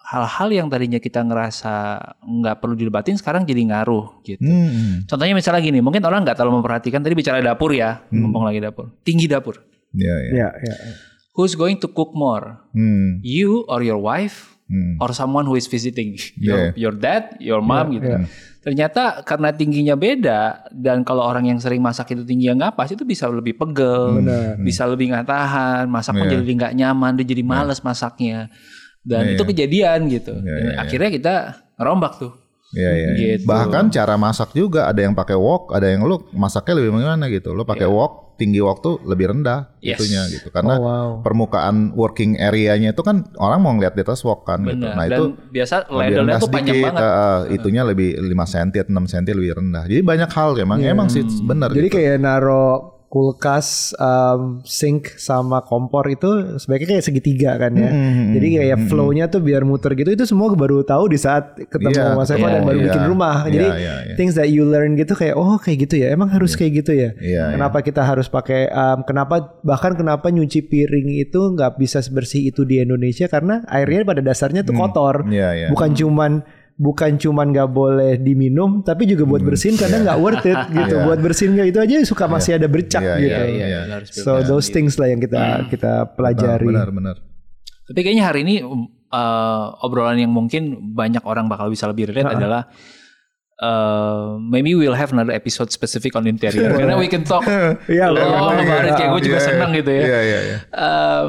[0.09, 1.73] hal-hal yang tadinya kita ngerasa
[2.19, 4.41] nggak perlu didebatin sekarang jadi ngaruh gitu.
[4.41, 5.05] Hmm.
[5.05, 8.89] Contohnya misalnya gini, mungkin orang nggak terlalu memperhatikan tadi bicara dapur ya, ngomong lagi dapur,
[9.05, 9.61] tinggi dapur.
[9.93, 10.29] Iya ya.
[10.33, 10.75] Iya iya.
[11.37, 12.57] Who's going to cook more?
[12.73, 13.21] Hmm.
[13.21, 15.01] You or your wife Hmm.
[15.01, 16.13] or someone who is visiting?
[16.37, 16.71] Your, Yeah.
[16.77, 18.05] your dad, your mom gitu.
[18.61, 23.01] Ternyata karena tingginya beda dan kalau orang yang sering masak itu tingginya nggak pas itu
[23.01, 24.61] bisa lebih pegel, Benar.
[24.61, 26.37] bisa lebih nggak tahan, masak pun Iya.
[26.37, 28.53] jadi nggak nyaman, dia jadi males masaknya.
[29.09, 29.49] Dan Iya, itu iya.
[29.49, 30.33] kejadian gitu.
[30.35, 30.77] Iya, Dan iya, iya.
[30.79, 31.33] Akhirnya kita
[31.75, 32.31] ngerombak tuh.
[32.69, 33.09] Iya iya.
[33.17, 33.49] Gitu.
[33.49, 37.49] Bahkan cara masak juga ada yang pakai wok, ada yang lu masaknya lebih bagaimana gitu.
[37.51, 39.89] Lu pakai wok, tinggi wok tuh lebih rendah Iya.
[39.89, 39.97] Yes.
[39.97, 40.47] itunya gitu.
[40.47, 41.09] Karena Oh, wow.
[41.19, 44.77] permukaan working area-nya itu kan orang mau ngeliat di atas wok kan gitu.
[44.79, 44.93] Benar.
[44.93, 47.09] Nah Dan itu biasa lebih ladle-nya rendah tuh panjang sedikit, banget.
[47.09, 49.83] eh, itunya lebih 5 cm atau 6 cm lebih rendah.
[49.89, 51.97] Jadi banyak hal emang emang sih benar Jadi gitu.
[51.97, 57.89] kayak naro kulkas, um, sink sama kompor itu sebaiknya kayak segitiga kan ya.
[57.89, 61.89] Hmm, Jadi kayak flow-nya tuh biar muter gitu itu semua baru tahu di saat ketemu
[61.89, 62.85] Iya, Mas Eko dan baru iya.
[62.85, 63.49] bikin rumah.
[63.49, 64.13] Iya, Jadi iya, iya.
[64.13, 66.13] things that you learn gitu kayak oh kayak gitu ya.
[66.13, 67.09] Emang harus kayak gitu ya.
[67.17, 72.53] Iya, kenapa kita harus pakai um, kenapa bahkan kenapa nyuci piring itu nggak bisa sebersih
[72.53, 75.25] itu di Indonesia karena airnya pada dasarnya tuh kotor.
[75.25, 75.67] Iya, iya.
[75.73, 76.45] Bukan cuman
[76.79, 80.95] bukan cuman nggak boleh diminum tapi juga buat bersihin kadang nggak worth it gitu.
[80.95, 81.03] Iya.
[81.03, 83.27] Buat bersihin kayak itu aja suka masih ada bercak Iya, gitu.
[83.27, 83.79] iya, Iya, iya.
[83.83, 86.63] iya, harus So those things lah yang kita kita pelajari.
[86.63, 87.15] Benar, benar.
[87.83, 88.63] Tapi kayaknya hari ini
[89.11, 92.71] uh, obrolan yang mungkin banyak orang bakal bisa lebih relate adalah
[93.59, 97.43] uh, maybe we'll have another episode specific on interior karena we can talk
[97.91, 100.03] Iya, long boleh, about it kayak gue juga Iya, senang gitu ya.
[100.05, 100.57] Iya, iya, iya.
[100.71, 101.27] Um,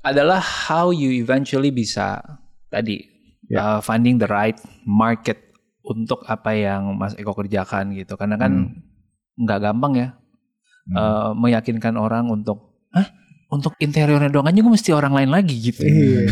[0.00, 2.20] adalah how you eventually bisa
[2.68, 3.04] tadi
[3.52, 5.50] uh, finding the right market
[5.82, 8.76] untuk apa yang Mas Eko kerjakan gitu karena kan
[9.34, 10.08] nggak gampang ya
[10.92, 13.06] uh, meyakinkan orang untuk Hah?
[13.50, 15.82] untuk interiornya doang aja gue mesti orang lain lagi gitu.
[15.82, 16.22] Iya.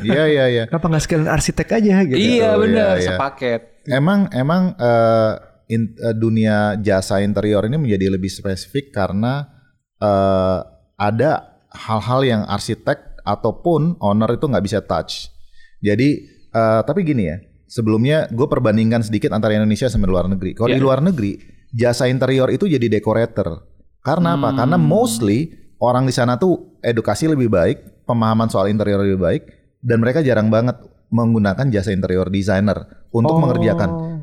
[0.00, 0.62] Iya, iya, iya.
[0.72, 2.16] Kenapa nggak sekalian arsitek aja gitu?
[2.16, 3.08] Iya Oh, benar iya, iya.
[3.12, 3.60] sepaket.
[3.92, 5.32] Emang emang eh,
[5.68, 9.44] in- eh, dunia jasa interior ini menjadi lebih spesifik karena
[10.00, 10.58] eh,
[10.96, 15.28] ada hal-hal yang arsitek ataupun owner itu nggak bisa touch.
[15.84, 16.24] Jadi
[16.56, 17.36] eh, tapi gini ya,
[17.68, 20.56] sebelumnya gue perbandingkan sedikit antara Indonesia sama luar negeri.
[20.56, 20.84] Kalau di Iya.
[20.84, 21.36] luar negeri
[21.70, 23.68] jasa interior itu jadi decorator.
[24.00, 24.54] Karena apa?
[24.54, 24.58] Hmm.
[24.64, 29.42] Karena mostly orang di sana tuh edukasi lebih baik, pemahaman soal interior lebih baik,
[29.82, 30.78] dan mereka jarang banget
[31.12, 33.42] menggunakan jasa interior designer untuk Oh.
[33.42, 34.15] mengerjakan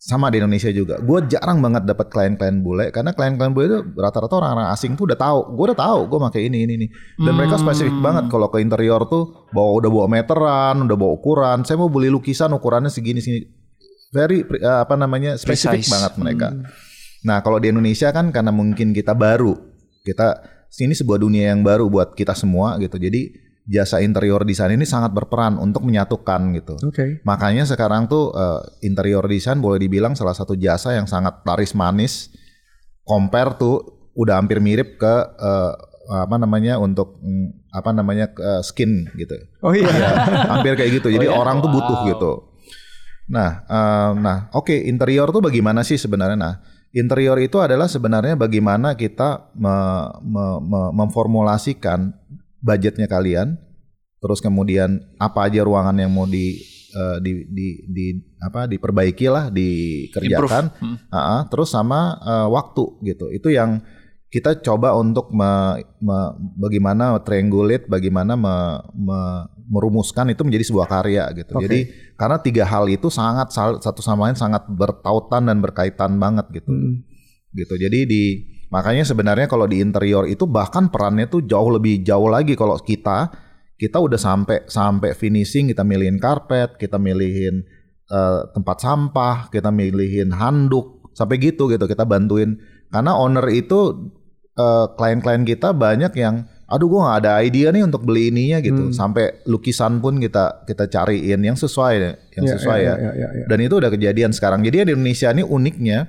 [0.00, 0.96] sama di Indonesia juga.
[0.96, 5.18] Gue jarang banget dapat klien-klien bule karena klien-klien bule itu rata-rata orang-orang asing tuh udah
[5.20, 5.52] tahu.
[5.52, 6.86] Gue udah tahu gue pakai ini ini ini.
[7.20, 11.68] Dan mereka spesifik banget kalau ke interior tuh bawa udah bawa meteran, udah bawa ukuran.
[11.68, 13.44] Saya mau beli lukisan ukurannya segini segini.
[14.08, 15.92] Very eh, apa namanya spesifik Precise.
[15.92, 16.48] banget mereka.
[17.28, 19.52] Nah kalau di Indonesia kan karena mungkin kita baru,
[20.00, 20.40] kita
[20.72, 22.96] sini sebuah dunia yang baru buat kita semua gitu.
[22.96, 26.74] Jadi jasa interior design ini sangat berperan untuk menyatukan gitu.
[26.84, 27.20] Oke.
[27.22, 32.32] Makanya sekarang tuh eh, interior design boleh dibilang salah satu jasa yang sangat laris manis.
[33.04, 33.76] Compare tuh
[34.14, 35.72] udah hampir mirip ke eh,
[36.10, 39.34] apa namanya untuk mm, apa namanya eh, skin gitu.
[39.62, 39.86] Oh iya.
[39.90, 40.10] Ya,
[40.50, 41.08] hampir kayak gitu.
[41.10, 41.38] Jadi Oh ya?
[41.38, 42.08] orang tuh butuh Wow.
[42.10, 42.32] gitu.
[43.30, 46.34] Nah, eh, nah, oke interior tuh bagaimana sih sebenarnya?
[46.34, 46.54] Nah,
[46.90, 52.10] interior itu adalah sebenarnya bagaimana kita me- me- me- memformulasikan
[52.60, 53.56] budgetnya kalian,
[54.20, 56.60] terus kemudian apa aja ruangan yang mau di
[56.92, 58.06] eh, di, di, di
[58.40, 60.64] apa diperbaiki lah, dikerjakan.
[60.80, 60.96] Hmm.
[61.12, 63.32] Ah, terus sama eh, waktu gitu.
[63.32, 63.80] Itu yang
[64.30, 71.24] kita coba untuk me- me- bagaimana triangulate, bagaimana me- me- merumuskan itu menjadi sebuah karya
[71.34, 71.54] gitu.
[71.54, 71.62] Oke.
[71.66, 71.78] Jadi
[72.18, 76.70] karena tiga hal itu sangat satu sama lain sangat bertautan dan berkaitan banget gitu.
[76.70, 77.02] Hmm.
[77.54, 77.74] Gitu.
[77.78, 78.24] Jadi di
[78.70, 82.54] makanya sebenarnya kalau di interior itu bahkan perannya tuh jauh lebih jauh lagi.
[82.54, 83.30] Kalau kita
[83.76, 87.66] kita udah sampai sampai finishing kita milihin karpet, kita milihin
[88.08, 92.56] eh, tempat sampah, kita milihin handuk sampai gitu gitu kita bantuin.
[92.92, 94.12] Karena owner itu
[94.54, 98.94] eh, klien-klien kita banyak yang aduh gua nggak ada idea nih untuk beli ininya gitu.
[98.94, 101.94] Sampai lukisan pun kita kita cariin yang sesuai
[102.38, 102.94] yang Iya, sesuai iya, ya.
[102.94, 103.44] iya, iya, iya.
[103.50, 104.62] dan itu udah kejadian sekarang.
[104.62, 106.06] Jadi di Indonesia ini uniknya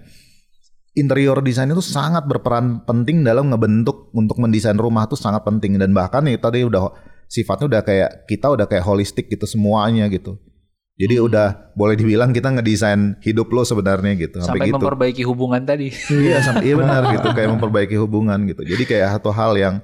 [0.92, 5.96] interior desain itu sangat berperan penting dalam ngebentuk untuk mendesain rumah tuh sangat penting dan
[5.96, 6.92] bahkan nih tadi udah
[7.32, 10.36] sifatnya udah kayak kita udah kayak holistik gitu semuanya gitu.
[11.00, 14.76] Jadi udah boleh dibilang kita ngedesain hidup lo sebenarnya gitu Sampai sampai, gitu.
[14.78, 15.90] memperbaiki hubungan tadi.
[15.90, 18.62] Iya, sampai iya benar gitu kayak memperbaiki hubungan gitu.
[18.68, 19.76] Jadi kayak satu hal yang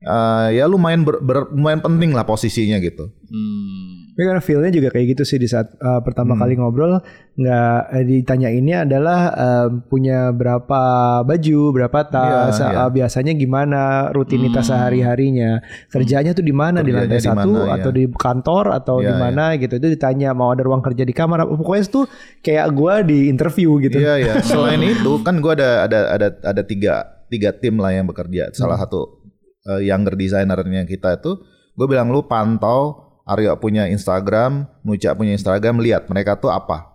[0.00, 3.10] eh, ya lumayan ber, ber- lumayan penting lah posisinya gitu.
[3.28, 3.91] Hmm.
[4.12, 6.44] Tapi karena feelnya juga kayak gitu sih di saat uh, pertama Hmm.
[6.44, 7.00] kali ngobrol
[7.32, 10.80] nggak eh, ditanya ini adalah um, punya berapa
[11.24, 12.76] baju, berapa tas, Iya, iya.
[12.84, 17.96] uh, biasanya gimana rutinitas sehari-harinya, kerjanya tuh di mana di lantai satu mana, atau iya.
[17.96, 21.48] di kantor atau di Iya, mana gitu itu ditanya mau ada ruang kerja di kamar,
[21.48, 22.00] pokoknya itu
[22.44, 23.96] kayak gua di interview gitu.
[23.96, 24.34] Iya ya.
[24.44, 28.52] Selain itu kan gue ada ada ada ada tiga tiga tim lah yang bekerja.
[28.52, 29.24] Salah satu
[29.72, 31.40] eh, younger designernya kita itu
[31.72, 36.90] gue bilang lu pantau Aryo punya Instagram, Nuca punya Instagram, lihat mereka tuh apa.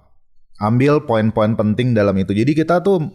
[0.60, 2.34] Ambil poin-poin penting dalam itu.
[2.34, 3.08] Jadi kita tuh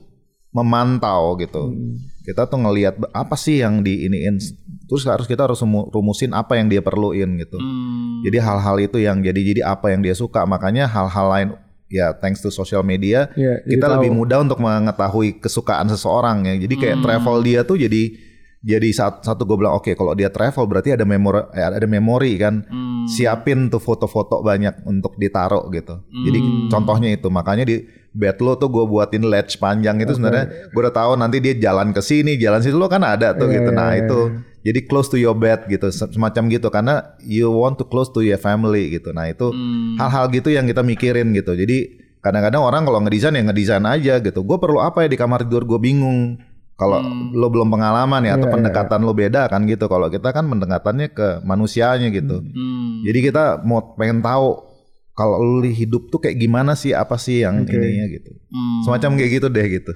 [0.52, 1.74] memantau gitu.
[2.22, 4.38] Kita tuh ngelihat apa sih yang di iniin.
[4.86, 7.58] Terus harus kita harus rumu- rumusin apa yang dia perluin gitu.
[7.58, 8.22] Hmm.
[8.22, 10.46] Jadi hal-hal itu yang jadi jadi apa yang dia suka.
[10.46, 11.48] Makanya hal-hal lain
[11.92, 14.00] ya thanks to social media jadi kita tahu.
[14.00, 16.54] lebih mudah untuk mengetahui kesukaan seseorang ya.
[16.56, 18.31] Jadi kayak travel dia tuh jadi
[18.62, 22.38] jadi satu, satu gue bilang oke kalau dia travel berarti ada memori eh, ada memori
[22.38, 22.62] kan.
[22.62, 22.90] Hmm.
[23.10, 26.06] siapin tuh foto-foto banyak untuk ditaruh gitu.
[26.06, 26.38] Jadi
[26.70, 27.82] contohnya itu makanya di
[28.14, 31.90] bed lo tuh gue buatin ledge panjang itu sebenarnya gue udah tahu nanti dia jalan
[31.90, 33.74] ke sini, jalan situ lo kan ada tuh gitu.
[33.74, 38.06] Nah itu jadi close to your bed gitu semacam gitu karena you want to close
[38.14, 39.10] to your family gitu.
[39.10, 39.50] Nah itu
[39.98, 41.58] hal-hal gitu yang kita mikirin gitu.
[41.58, 44.46] Jadi kadang-kadang orang kalau ngedesain ya ngedesain aja gitu.
[44.46, 46.38] Gue perlu apa ya di kamar tidur gue bingung.
[46.72, 46.98] Kalau
[47.30, 49.86] lo belum pengalaman ya atau pendekatan lo beda kan gitu.
[49.86, 52.42] Kalau kita kan pendekatannya ke manusianya gitu.
[52.42, 53.06] Hmm.
[53.06, 54.72] Jadi kita mau pengen tahu
[55.12, 58.30] kalau lu hidup tuh kayak gimana sih apa sih yang ininya gitu.
[58.50, 58.80] Hmm.
[58.88, 59.92] Semacam kayak gitu deh gitu.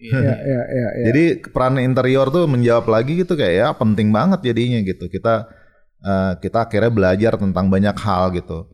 [0.00, 0.88] Ya, ya, ya, ya.
[1.12, 5.12] Jadi peran interior tuh menjawab lagi gitu kayak ya penting banget jadinya gitu.
[5.12, 5.44] Kita
[6.00, 8.64] eh, kita akhirnya belajar tentang banyak hal gitu.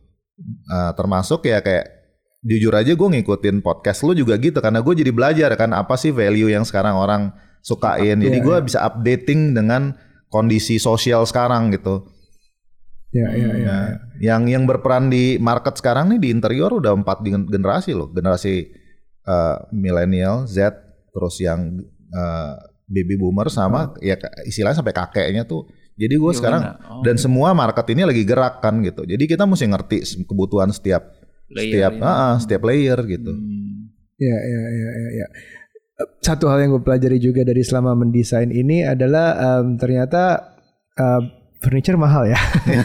[0.71, 1.97] Eh, termasuk ya kayak
[2.45, 6.13] jujur aja gue ngikutin podcast lu juga gitu karena gue jadi belajar kan apa sih
[6.13, 7.33] value yang sekarang orang
[7.67, 8.17] sukain.
[8.23, 9.91] Jadi gue bisa updating dengan
[10.31, 12.07] kondisi sosial sekarang gitu.
[13.11, 13.63] Ya, ya, ya.
[13.63, 13.85] Nah,
[14.19, 18.67] yang yang berperan di market sekarang nih di interior udah empat gen- generasi loh, generasi
[19.23, 20.75] eh, milenial, Z,
[21.11, 21.75] terus yang
[22.11, 22.53] eh,
[22.87, 25.67] baby boomer sama ya ka- istilahnya sampai kakeknya tuh.
[25.97, 29.01] Jadi gue sekarang Oh, dan semua market ini lagi gerak kan gitu.
[29.03, 29.97] Jadi kita mesti ngerti
[30.29, 31.09] kebutuhan setiap
[31.47, 32.03] Layer setiap ya.
[32.05, 33.31] ah, ah, setiap layer gitu.
[33.33, 33.87] Hmm.
[34.17, 35.27] Ya, ya, ya, ya, ya.
[36.21, 40.53] Satu hal yang gue pelajari juga dari selama mendesain ini adalah em, ternyata
[40.93, 42.37] em, furniture mahal ya.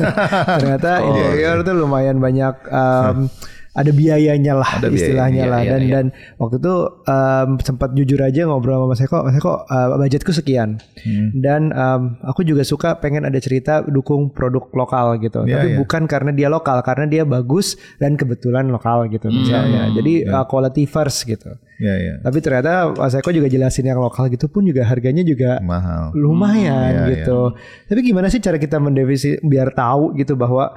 [0.61, 3.29] ternyata Oh, interior tuh lumayan banyak em,
[3.73, 5.93] ada biayanya lah Ada istilahnya iya, lah iya, dan iya.
[5.95, 6.05] dan
[6.37, 10.77] waktu itu em, sempat jujur aja ngobrol sama Mas Eko, Mas Eko eh, budgetku sekian
[11.03, 11.33] Hmm.
[11.35, 15.77] dan em, aku juga suka pengen ada cerita dukung produk lokal gitu Iya, tapi iya.
[15.81, 19.41] bukan karena dia lokal karena dia bagus dan kebetulan lokal gitu Hmm.
[19.41, 20.37] misalnya jadi Iya.
[20.37, 22.15] uh, quality first gitu Ya ya.
[22.21, 26.13] tapi ternyata Mas Eko juga jelasin yang lokal gitu pun juga harganya juga Mahal.
[26.15, 27.57] lumayan Iya, gitu.
[27.89, 30.71] Tapi gimana sih cara kita mendefinisi biar tahu gitu bahwa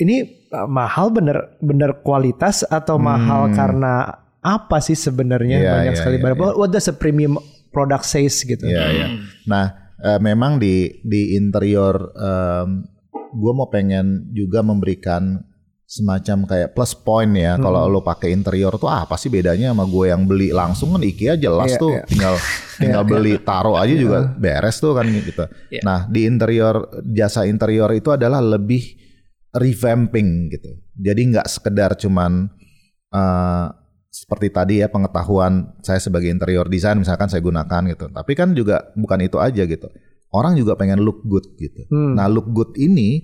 [0.00, 4.10] ini uh, mahal bener bener kualitas atau mahal karena
[4.44, 5.64] apa sih sebenarnya Hmm.
[5.64, 6.38] Iya, banyak iya, sekali iya, barang.
[6.58, 7.40] What does a premium
[7.72, 8.64] product says gitu?
[8.66, 9.06] Iya iya.
[9.48, 9.64] Nah
[10.02, 11.96] eh, memang di di interior
[13.34, 15.42] gue mau pengen juga memberikan
[15.84, 20.10] semacam kayak plus point ya kalau lo pakai interior tuh apa sih bedanya sama gue
[20.10, 22.04] yang beli langsung kan IKEA jelas Iya, tuh iya.
[22.08, 22.34] tinggal
[22.82, 25.44] tinggal beli taruh aja juga beres tuh kan gitu.
[25.68, 25.82] Iya.
[25.84, 29.03] Nah di interior jasa interior itu adalah lebih
[29.54, 30.70] revamping gitu.
[30.98, 32.50] Jadi nggak sekedar cuman
[33.10, 33.66] eh,
[34.10, 38.10] seperti tadi ya pengetahuan saya sebagai interior design misalkan saya gunakan gitu.
[38.10, 39.88] Tapi kan juga bukan itu aja gitu.
[40.34, 41.86] Orang juga pengen look good gitu.
[41.90, 42.18] Hmm.
[42.18, 43.22] Nah look good ini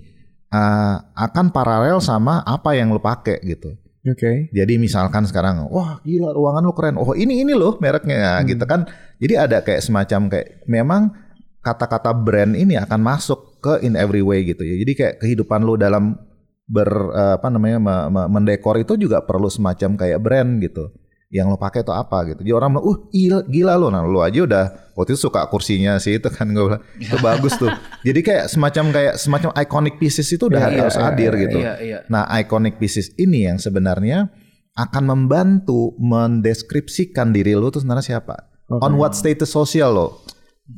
[0.51, 3.75] eh, akan paralel sama apa yang lo pakai gitu.
[4.01, 4.49] Oke.
[4.49, 6.97] Jadi misalkan sekarang, wah gila ruangan lo keren.
[6.97, 8.49] Oh ini ini loh mereknya Hmm.
[8.49, 8.89] gitu kan.
[9.21, 11.13] Jadi ada kayak semacam kayak memang
[11.61, 14.75] kata-kata brand ini akan masuk ke in every way gitu ya.
[14.81, 16.17] Jadi kayak kehidupan lo dalam
[16.65, 20.89] ber eh, apa namanya me- me- mendekor itu juga perlu semacam kayak brand gitu.
[21.31, 22.43] Yang lo pakai itu apa gitu.
[22.43, 24.65] Jadi orang bilang, "Uh, gila, gila lo." Nah, lo aja udah
[24.99, 27.71] waktu itu suka kursinya sih itu kan gue bilang, itu bagus tuh.
[28.03, 31.57] Jadi kayak semacam kayak semacam iconic pieces itu udah Iya, harus iya, hadir gitu.
[31.63, 31.97] Iya, iya.
[32.11, 34.27] Nah, iconic pieces ini yang sebenarnya
[34.75, 38.35] akan membantu mendeskripsikan diri lo tuh sebenarnya siapa.
[38.71, 40.20] On what status sosial lo.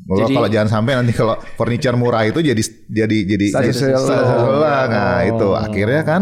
[0.03, 4.01] Jadi- kalau jangan sampai nanti kalau furniture murah itu jadi jadi jadi Status jadi sosial.
[4.01, 4.81] status sosial lah.
[4.85, 5.29] Nah, Oh.
[5.31, 6.21] itu akhirnya kan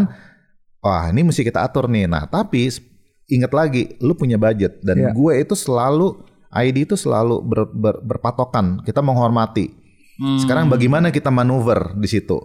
[0.77, 2.05] wah, ini mesti kita atur nih.
[2.05, 2.69] Nah, tapi
[3.27, 5.09] ingat lagi, lu punya budget dan Iya.
[5.11, 6.19] gue itu selalu
[6.51, 8.81] ID itu selalu ber- ber- berpatokan.
[8.81, 9.71] Kita menghormati.
[10.17, 10.37] Hmm.
[10.37, 12.37] Sekarang bagaimana kita manuver di situ?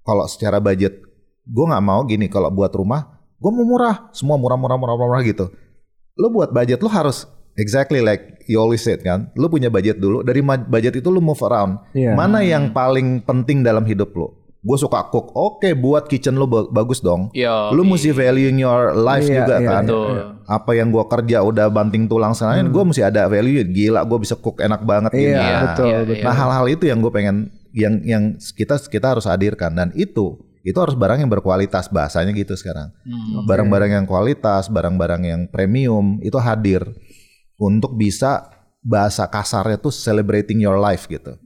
[0.00, 1.02] Kalau secara budget,
[1.44, 2.28] gue nggak mau gini.
[2.28, 3.04] Kalau buat rumah,
[3.36, 5.50] gue mau murah, semua murah, murah, murah, murah gitu.
[6.14, 7.26] Lo buat budget lo harus
[7.58, 9.28] exactly like you always said kan.
[9.34, 10.22] Lo punya budget dulu.
[10.22, 11.82] Dari budget itu lo move around.
[11.92, 12.14] Iya.
[12.14, 14.38] Mana yang paling penting dalam hidup lo?
[14.58, 15.30] Gue suka cook.
[15.32, 17.30] Oke, buat kitchen ba- bagus dong.
[17.30, 19.84] Yo, Lo mesti valuing your life Iya, juga iya, kan.
[19.86, 20.14] betul.
[20.44, 23.62] Apa yang gua kerja udah banting tulang sana, gue mesti ada value.
[23.62, 25.14] Gila, gue bisa cook enak banget.
[25.14, 25.30] gini.
[25.30, 26.24] Iya, Nah, betul, iya, betul.
[26.26, 27.36] Nah hal-hal itu yang gue pengen
[27.70, 32.52] yang yang kita kita harus hadirkan dan itu itu harus barang yang berkualitas bahasanya gitu
[32.52, 32.90] sekarang.
[33.06, 33.46] Hmm.
[33.46, 36.82] Barang-barang yang kualitas, barang-barang yang premium itu hadir
[37.58, 38.48] untuk bisa
[38.80, 41.36] bahasa kasarnya tuh celebrating your life gitu.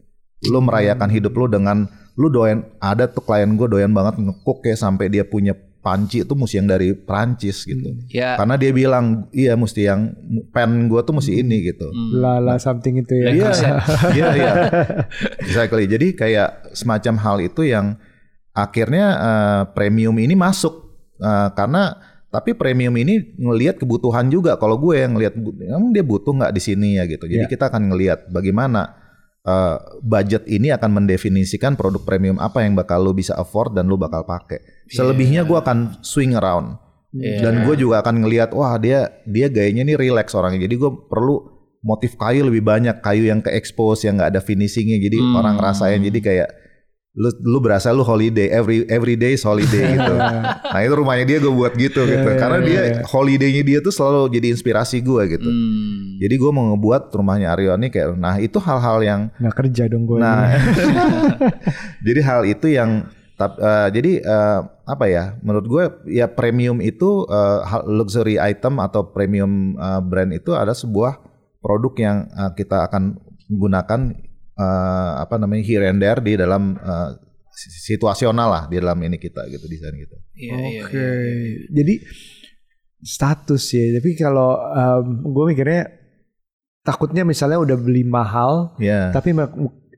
[0.47, 4.77] Lu merayakan hidup lu dengan lu doyan ada tuh klien gue doyan banget ngecook ya
[4.77, 7.97] sampai dia punya panci itu mesti yang dari Prancis gitu.
[8.13, 8.37] Ya.
[8.37, 10.13] Karena dia bilang iya mesti yang
[10.53, 11.89] pen gue tuh mesti ini gitu.
[12.15, 13.33] Lala something itu ya.
[13.33, 13.51] Iya,
[14.19, 14.53] iya, iya.
[15.49, 15.89] Exactly.
[15.89, 17.97] Jadi kayak semacam hal itu yang
[18.53, 20.83] akhirnya eh, premium ini masuk
[21.23, 21.95] Eh, karena
[22.33, 24.57] tapi premium ini ngelihat kebutuhan juga.
[24.57, 27.29] Kalau gue yang ngelihat emang dia butuh nggak di sini ya gitu.
[27.29, 27.53] Jadi Iya.
[27.53, 28.97] kita akan ngelihat bagaimana
[29.45, 34.01] uh, budget ini akan mendefinisikan produk premium apa yang bakal lu bisa afford dan lu
[34.01, 34.65] bakal pakai.
[34.89, 36.81] Selebihnya gue akan swing around.
[37.13, 37.45] Iya.
[37.45, 40.65] Dan gue juga akan ngelihat wah dia dia gayanya nih relax orangnya.
[40.65, 41.37] Jadi gue perlu
[41.85, 44.97] motif kayu lebih banyak, kayu yang ke expose yang nggak ada finishingnya.
[44.97, 45.37] Jadi Hmm.
[45.37, 46.49] orang ngerasain jadi kayak
[47.13, 50.15] lu lu berasa lu holiday every every day holiday gitu.
[50.17, 52.29] nah itu rumahnya dia gue buat gitu gitu.
[52.41, 55.45] Karena dia holidaynya dia tuh selalu jadi inspirasi gue gitu.
[55.45, 56.17] Hmm.
[56.17, 60.09] Jadi gue mau ngebuat rumahnya Aryo nih kayak nah itu hal-hal yang Nggak kerja dong
[60.09, 60.25] gue.
[60.25, 60.57] Nah,
[62.07, 63.05] jadi hal itu yang
[63.37, 65.37] tap- eh, jadi eh, apa ya?
[65.45, 65.85] Menurut gue
[66.17, 67.29] ya premium itu
[67.61, 71.21] hal- luxury item atau premium eh, brand itu ada sebuah
[71.61, 73.21] produk yang eh, kita akan
[73.53, 74.17] gunakan
[74.55, 77.11] eh, apa namanya here and there di dalam eh,
[77.53, 80.17] si- situasional lah di dalam ini kita gitu desain gitu.
[80.35, 80.97] Iya, iya, Oke.
[80.97, 81.69] iya.
[81.71, 81.95] Jadi
[83.03, 83.99] status ya.
[83.99, 84.55] Tapi kalau
[85.05, 85.91] gue mikirnya
[86.83, 89.11] takutnya misalnya udah beli mahal, Ya.
[89.11, 89.35] tapi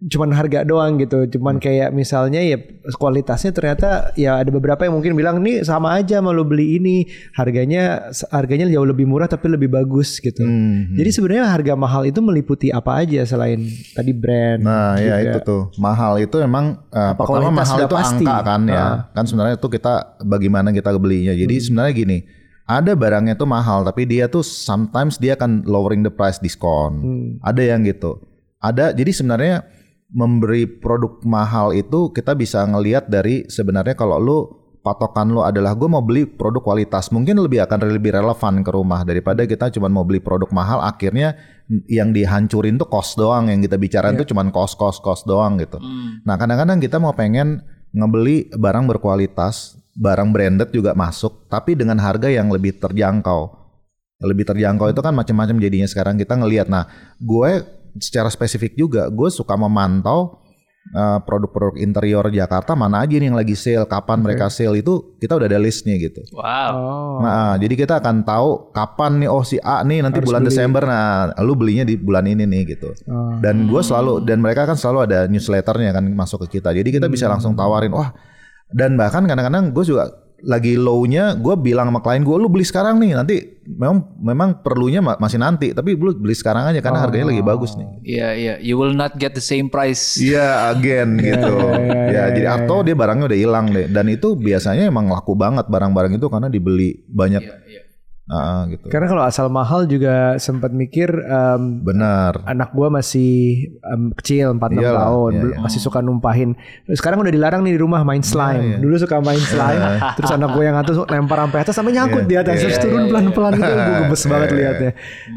[0.05, 1.25] cuman harga doang gitu.
[1.29, 2.61] Cuman kayak misalnya ya
[2.95, 7.09] kualitasnya ternyata ya ada beberapa yang mungkin bilang nih sama aja sama lu beli ini
[7.33, 10.45] harganya harganya jauh lebih murah tapi lebih bagus gitu.
[10.45, 10.93] Hmm.
[10.93, 14.61] Jadi sebenarnya harga mahal itu meliputi apa aja selain tadi brand.
[14.61, 15.31] Nah, ya juga.
[15.33, 15.63] itu tuh.
[15.77, 18.25] Mahal itu emang Apa pertama mahal itu pasti?
[18.29, 18.81] angka kan ya.
[18.81, 18.97] Ah.
[19.13, 21.33] Kan sebenarnya itu kita bagaimana kita belinya.
[21.33, 21.65] Jadi Hmm.
[21.65, 22.19] sebenarnya gini,
[22.65, 26.93] ada barangnya tuh mahal tapi dia tuh sometimes dia akan lowering the price diskon.
[27.01, 27.29] Hmm.
[27.41, 28.21] Ada yang gitu.
[28.61, 29.57] Ada jadi sebenarnya
[30.13, 34.39] memberi produk mahal itu kita bisa ngelihat dari sebenarnya kalau lu
[34.85, 39.01] patokan lu adalah gue mau beli produk kualitas mungkin lebih akan lebih relevan ke rumah
[39.01, 41.33] daripada kita cuma mau beli produk mahal akhirnya
[41.89, 45.81] yang dihancurin tuh cost doang yang kita bicarain tuh cuma cost cost cost doang gitu.
[45.81, 46.21] Hmm.
[46.29, 47.65] Nah kadang-kadang kita mau pengen
[47.97, 53.65] ngebeli barang berkualitas, barang branded juga masuk, tapi dengan harga yang lebih terjangkau.
[54.21, 56.69] Lebih terjangkau itu kan macam-macam jadinya sekarang kita ngelihat.
[56.69, 56.85] Nah,
[57.17, 57.65] gue
[57.99, 60.41] secara spesifik juga, gue suka memantau
[60.93, 65.39] uh, produk-produk interior Jakarta mana aja nih yang lagi sale, kapan mereka sale itu kita
[65.39, 66.21] udah ada listnya gitu.
[66.35, 66.73] Wow.
[66.75, 67.19] Oh.
[67.23, 70.51] Nah, jadi kita akan tahu kapan nih oh si A nih nanti Harus bulan beli.
[70.53, 72.91] Desember nah lu belinya di bulan ini nih gitu.
[73.09, 73.39] Oh.
[73.39, 76.75] Dan gue selalu dan mereka kan selalu ada newsletternya kan masuk ke kita.
[76.75, 77.39] Jadi kita bisa Hmm.
[77.39, 78.11] langsung tawarin wah
[78.75, 80.11] dan bahkan kadang-kadang gue juga
[80.45, 85.01] lagi low-nya gue bilang sama klien gue lu beli sekarang nih nanti memang memang perlunya
[85.01, 87.89] ma- masih nanti tapi lu beli sekarang aja karena harganya lagi bagus nih.
[88.05, 88.55] Iya, iya.
[88.61, 90.21] You will not get the same price.
[90.21, 91.55] Iya again gitu.
[91.81, 95.65] iya, ya jadi atau dia barangnya udah hilang deh dan itu biasanya emang laku banget
[95.67, 97.81] barang-barang itu karena dibeli banyak Iya, iya.
[98.25, 98.89] Ah, gitu.
[98.89, 102.41] Karena kalau asal mahal juga sempat mikir em, Benar.
[102.49, 105.57] anak gua masih em, kecil 4 6 Iyalah, tahun iya, iya.
[105.61, 106.57] masih suka numpahin.
[106.89, 108.65] Sekarang udah dilarang nih di rumah main slime.
[108.65, 108.77] iya.
[108.81, 112.31] Dulu suka main slime, terus anak gue yang atas lempar sampai atas sampai nyangkut Iya,
[112.33, 114.91] di atas iya, terus iya, turun iya, pelan-pelan gitu gue gemes banget Iya, liatnya.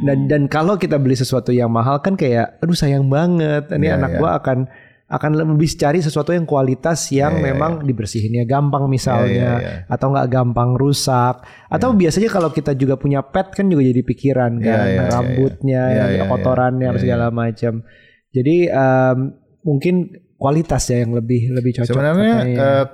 [0.07, 3.67] Dan dan kalau kita beli sesuatu yang mahal kan kayak aduh sayang banget.
[3.67, 4.19] Ini Iya, anak iya.
[4.23, 4.57] gua akan
[5.07, 9.71] akan lebih cari sesuatu yang kualitas yang Iya, iya, memang dibersihinnya gampang misalnya Iya, iya,
[9.79, 9.87] iya.
[9.87, 11.35] atau nggak gampang rusak
[11.67, 15.03] atau biasanya kalau kita juga punya pet kan juga jadi pikiran Iya, kan iya, iya,
[15.07, 15.95] rambutnya iya.
[15.95, 17.03] Iya, ya, iya, kotorannya iya, apa iya.
[17.07, 17.73] segala macam
[18.27, 19.17] jadi em,
[19.63, 19.95] mungkin
[20.35, 22.57] kualitas ya yang lebih lebih cocok Sebenarnya katanya.
[22.59, 22.85] eh,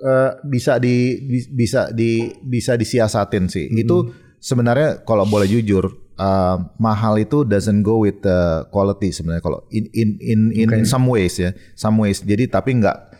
[0.00, 3.70] eh, bisa di bi- bisa di bisa disiasatin sih.
[3.70, 9.64] Itu sebenarnya kalau boleh jujur eh, mahal itu doesn't go with the quality sebenarnya kalau
[9.72, 12.20] in in in in, in some ways ya, some ways.
[12.20, 13.16] Jadi tapi nggak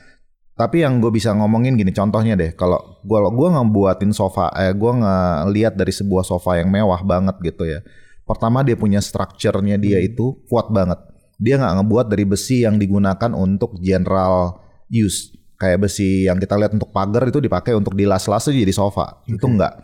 [0.61, 4.93] tapi yang gue bisa ngomongin gini contohnya deh kalau gue gue ngebuatin sofa eh gue
[4.93, 7.81] ngeliat dari sebuah sofa yang mewah banget gitu ya
[8.31, 11.03] pertama dia punya strukturnya dia itu kuat banget.
[11.43, 15.35] Dia nggak ngebuat dari besi yang digunakan untuk general use.
[15.59, 19.27] Kayak besi yang kita lihat untuk pagar itu dipakai untuk dilas-las aja jadi sofa.
[19.27, 19.83] Itu enggak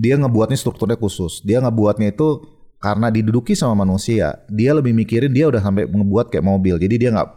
[0.00, 1.44] dia ngebuatnya strukturnya khusus.
[1.44, 2.40] Dia ngebuatnya itu
[2.80, 4.40] karena diduduki sama manusia.
[4.48, 6.80] Dia lebih mikirin dia udah sampai ngebuat kayak mobil.
[6.80, 7.28] Jadi dia nggak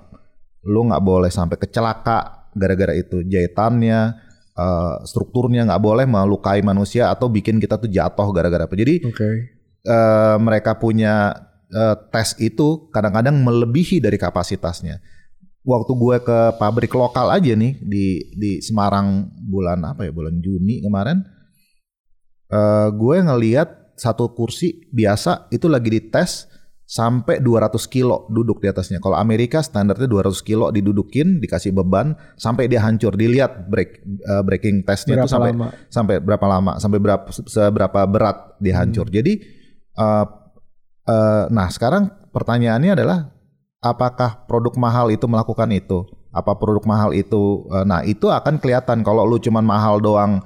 [0.71, 3.19] lu nggak boleh sampai kecelaka gara-gara itu.
[3.27, 4.15] Jahitannya
[4.55, 8.75] eh, strukturnya nggak boleh melukai manusia atau bikin kita tuh jatuh gara-gara apa.
[8.79, 9.29] Jadi oke.
[9.83, 11.35] eh, mereka punya
[11.67, 15.03] eh, tes itu kadang-kadang melebihi dari kapasitasnya.
[15.63, 20.11] Waktu gue ke pabrik lokal aja nih di di Semarang bulan apa ya?
[20.11, 21.23] Bulan Juni kemarin,
[22.53, 28.99] eh, gue ngeliat satu kursi biasa itu lagi dites sampai 200 kilo duduk di atasnya.
[28.99, 33.15] Kalau Amerika standarnya 200 kilo didudukin, dikasih beban sampai dia hancur.
[33.15, 35.67] Dilihat break eh, breaking testnya itu sampai lama?
[35.89, 39.07] sampai berapa lama, sampai berapa seberapa berat dia hancur.
[39.09, 39.41] Jadi
[39.97, 40.25] eh,
[41.07, 43.31] eh, nah sekarang pertanyaannya adalah
[43.81, 46.05] apakah produk mahal itu melakukan itu?
[46.33, 47.65] Apa produk mahal itu?
[47.73, 50.43] eh, nah itu akan kelihatan kalau lu cuman mahal doang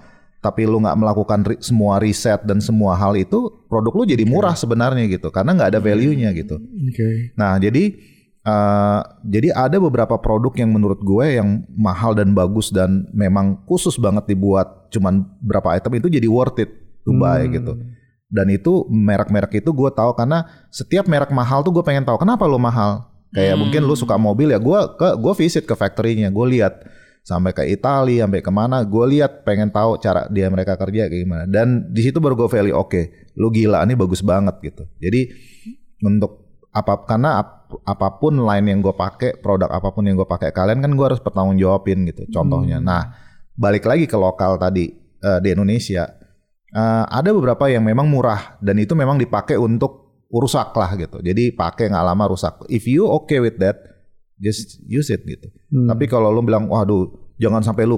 [0.48, 3.36] tapi lu nggak melakukan ri- semua riset dan semua hal itu
[3.68, 6.56] produk lu jadi murah sebenarnya gitu karena nggak ada value-nya gitu.
[6.56, 8.16] oke Nah, jadi
[8.48, 14.00] Uh, jadi ada beberapa produk yang menurut gue yang mahal dan bagus dan memang khusus
[14.00, 16.72] banget dibuat cuman berapa item itu jadi worth it
[17.04, 17.52] to buy Hmm.
[17.52, 17.76] gitu.
[18.32, 22.48] Dan itu merek-merek itu gue tahu karena setiap merek mahal tuh gue pengen tahu kenapa
[22.48, 23.12] lo mahal.
[23.36, 23.68] Kayak Hmm.
[23.68, 26.88] mungkin lu suka mobil ya gue ke gue visit ke factory-nya, gue lihat
[27.28, 31.22] sampai ke Italia, sampai ke mana, gue lihat pengen tahu cara dia mereka kerja kayak
[31.28, 31.44] gimana.
[31.44, 34.88] Dan di situ baru gue value oke, lu gila ini bagus banget gitu.
[35.04, 35.28] Jadi
[36.08, 40.24] untuk apa karena ap- apa pun line yang gue pakai, produk apa pun yang gue
[40.24, 42.24] pakai kalian kan gue harus bertanggung jawabin gitu.
[42.32, 43.12] Contohnya, nah
[43.60, 44.88] balik lagi ke lokal tadi
[45.20, 46.08] eh, di Indonesia,
[46.72, 51.20] eh, ada beberapa yang memang murah dan itu memang dipakai untuk rusak lah gitu.
[51.20, 52.72] Jadi pakai nggak lama rusak.
[52.72, 53.97] If you okay with that,
[54.38, 55.48] just use it gitu.
[55.70, 55.90] Hmm.
[55.90, 57.98] Tapi kalau lu bilang, waduh, jangan sampai lu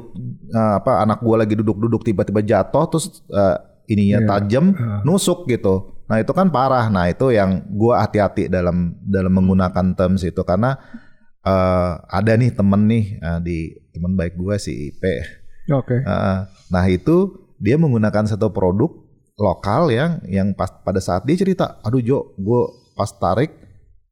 [0.49, 3.55] eh, apa anak gua lagi duduk-duduk tiba-tiba jatuh terus eh,
[3.89, 4.27] ininya Iya.
[4.27, 4.65] tajam
[5.03, 5.95] nusuk gitu.
[6.09, 6.87] Nah itu kan parah.
[6.89, 10.79] Nah itu yang gua hati-hati dalam dalam menggunakan terms itu karena
[11.41, 13.57] eh, ada nih temen nih eh, di
[13.91, 15.03] teman baik gua si IP.
[15.71, 16.01] Oke.
[16.01, 16.37] Eh,
[16.71, 18.87] nah itu dia menggunakan satu produk
[19.35, 22.61] lokal yang yang pas pada saat dia cerita, aduh Jo, gue
[22.91, 23.55] pas tarik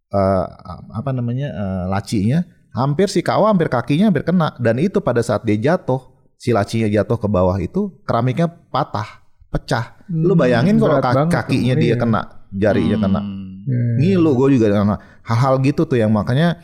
[0.09, 0.45] eh,
[0.93, 5.43] apa namanya eh, lacinya, hampir si kawa hampir kakinya hampir kena dan itu pada saat
[5.43, 5.99] dia jatuh,
[6.35, 9.99] si lacinya jatuh ke bawah itu keramiknya patah, pecah.
[10.07, 11.95] Lu Hmm, bayangin kalau kaki- kakinya dia iya.
[11.99, 13.21] kena, jarinya kena,
[13.67, 13.99] Hmm.
[13.99, 14.95] Ngilu gue juga karena
[15.27, 16.63] hal-hal gitu tuh yang makanya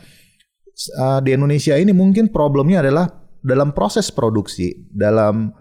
[0.96, 3.12] uh, di Indonesia ini mungkin problemnya adalah
[3.44, 5.52] dalam proses produksi dalam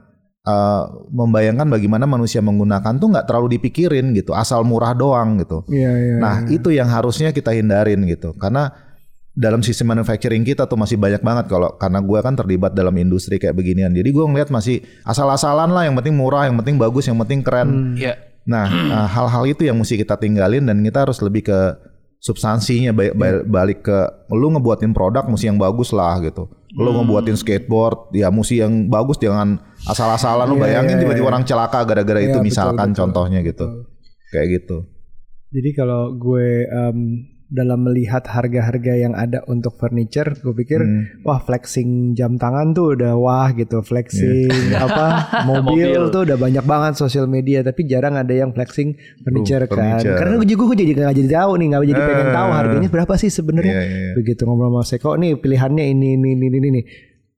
[0.48, 5.64] uh, membayangkan bagaimana manusia menggunakan tuh nggak terlalu dipikirin gitu asal murah doang gitu.
[5.72, 6.16] Iya, iya.
[6.20, 8.36] nah itu yang harusnya kita hindarin gitu.
[8.36, 8.72] Karena
[9.34, 13.42] dalam sistem manufacturing kita tuh masih banyak banget kalau karena gue kan terlibat dalam industri
[13.42, 13.90] kayak beginian.
[13.90, 17.98] Jadi gue ngeliat masih asal-asalan lah yang penting murah yang penting bagus yang penting keren.
[17.98, 18.14] Ya.
[18.46, 21.60] Nah, eh, hal-hal itu yang mesti kita tinggalin dan kita harus lebih ke
[22.24, 24.00] substansinya ba- ba- balik ke
[24.32, 26.48] lu ngebuatin produk mesti yang bagus lah gitu.
[26.78, 32.18] Lu ngebuatin skateboard ya mesti yang bagus jangan asal-asalan lu bayangin tiba-tiba orang celaka gara-gara
[32.18, 33.00] Iya, itu betul, misalkan betul.
[33.00, 33.66] contohnya gitu.
[34.30, 34.78] Kayak gitu.
[35.50, 37.00] Jadi kalau gue em,
[37.48, 41.22] dalam melihat harga-harga yang ada untuk furniture, gue pikir Hmm.
[41.22, 44.82] wah flexing jam tangan tuh udah wah gitu, flexing Iya.
[44.90, 45.06] apa
[45.52, 46.10] mobil, Mobil.
[46.10, 49.70] tuh udah banyak banget sosial media, tapi jarang ada yang flexing furniture kan.
[49.70, 50.18] furniture.
[50.18, 53.14] Karena gue juga gue jadi nggak jadi tahu nih, nggak jadi pengen tahu harganya berapa
[53.14, 53.70] sih sebenarnya.
[53.72, 54.14] Iya, iya, iya.
[54.16, 56.86] Begitu ngobrol sama Seko nih pilihannya ini ini ini ini nih.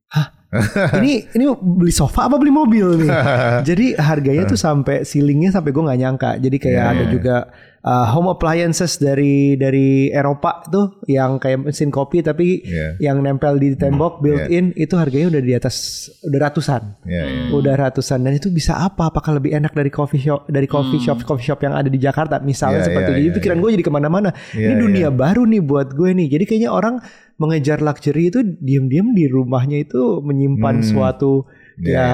[0.08, 0.26] Hah?
[1.00, 3.10] ini ini beli sofa apa beli mobil nih?
[3.68, 6.30] Jadi harganya tuh sampai ceilingnya sampai gue nggak nyangka.
[6.38, 7.10] Jadi kayak Iya, ada iya.
[7.12, 7.36] juga
[7.82, 12.96] uh, home appliances dari dari Eropa tuh yang kayak mesin kopi tapi Iya.
[13.02, 15.76] yang nempel di tembok built in itu harganya udah di atas
[16.22, 16.82] udah ratusan.
[17.02, 17.42] Iya, iya.
[17.50, 19.08] Udah ratusan dan itu bisa apa?
[19.08, 22.38] Apakah lebih enak dari coffee shop dari coffee shop coffee shop yang ada di Jakarta
[22.38, 23.18] misalnya Iya, seperti iya, itu.
[23.18, 24.30] Jadi iya, pikiran gue jadi ke mana-mana.
[24.52, 25.10] Iya, Ini dunia iya.
[25.10, 26.28] baru nih buat gue nih.
[26.30, 26.94] Jadi kayaknya orang
[27.36, 30.86] mengejar luxury itu diam-diam di rumahnya itu menyimpan Hmm.
[30.86, 31.44] suatu
[31.76, 32.06] Iya, ya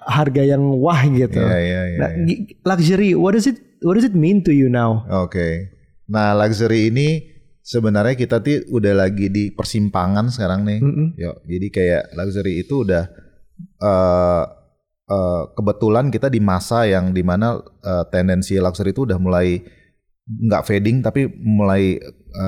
[0.00, 1.38] harga yang wah gitu.
[1.38, 4.68] Iya, iya, iya, Nah, gi- luxury, what does it what does it mean to you
[4.68, 5.04] now?
[5.10, 5.72] Oke.
[6.10, 7.22] Nah, luxury ini
[7.62, 10.80] sebenarnya kita tuh udah lagi di persimpangan sekarang nih.
[10.82, 11.08] Mm-mm.
[11.14, 13.04] Yo, jadi kayak luxury itu udah
[13.78, 14.44] eh
[15.10, 19.60] eh, kebetulan kita di masa yang di mana eh, tendensi luxury itu udah mulai
[20.30, 21.98] nggak fading tapi mulai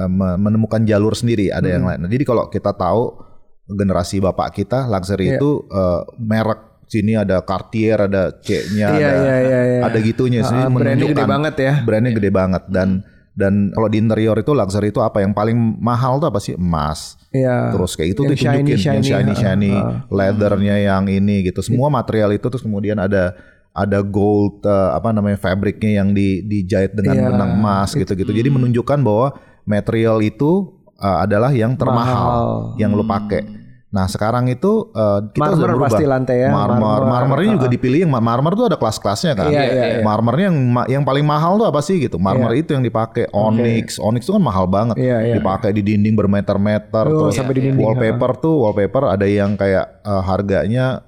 [0.06, 1.50] me- menemukan jalur sendiri.
[1.50, 2.06] Ada yang lain.
[2.06, 3.30] Nah, jadi kalau kita tahu
[3.66, 5.38] generasi bapak kita luxury Iya.
[5.38, 9.80] itu eh, merek sini ada Cartier, ada C-nya, Iya, ada iya, iya, iya.
[9.88, 10.44] ada gitunya.
[10.44, 11.72] Jadi Ah, brandnya gede banget ya.
[11.80, 12.88] brandnya gede banget dan
[13.32, 17.16] dan kalau di interior itu luxury itu apa yang paling mahal tuh apa sih emas
[17.32, 17.72] Iya.
[17.72, 20.04] terus kayak itu Yang tuh tunjukin shiny, yang shiny, shiny shiny ha.
[20.12, 23.32] leathernya yang ini gitu semua material itu terus kemudian ada
[23.72, 28.52] ada gold eh, apa namanya fabriknya yang di dijahit dengan Iya, benang emas gitu-gitu jadi
[28.52, 29.32] menunjukkan bahwa
[29.64, 32.48] material itu eh, adalah yang termahal Mahal.
[32.76, 33.61] yang lu pakai
[33.92, 35.88] nah sekarang itu eh, kita Marmer sudah berubah.
[35.92, 36.80] pasti lantai ya, marmer.
[36.80, 37.08] marmer.
[37.12, 39.52] marmernya juga dipilih yang marmer tuh ada kelas-kelasnya kan?
[39.52, 40.00] Iya, iya, iya.
[40.00, 42.16] marmernya yang yang paling mahal tuh apa sih gitu?
[42.16, 43.28] Marmer itu yang dipakai.
[43.36, 44.00] Onyx.
[44.00, 44.96] Onyx itu kan mahal banget.
[44.96, 45.34] Iya, iya.
[45.36, 50.00] dipakai di dinding bermeter-meter Oh, terus sampai di dinding, wallpaper tuh wallpaper ada yang kayak
[50.00, 51.04] eh, harganya.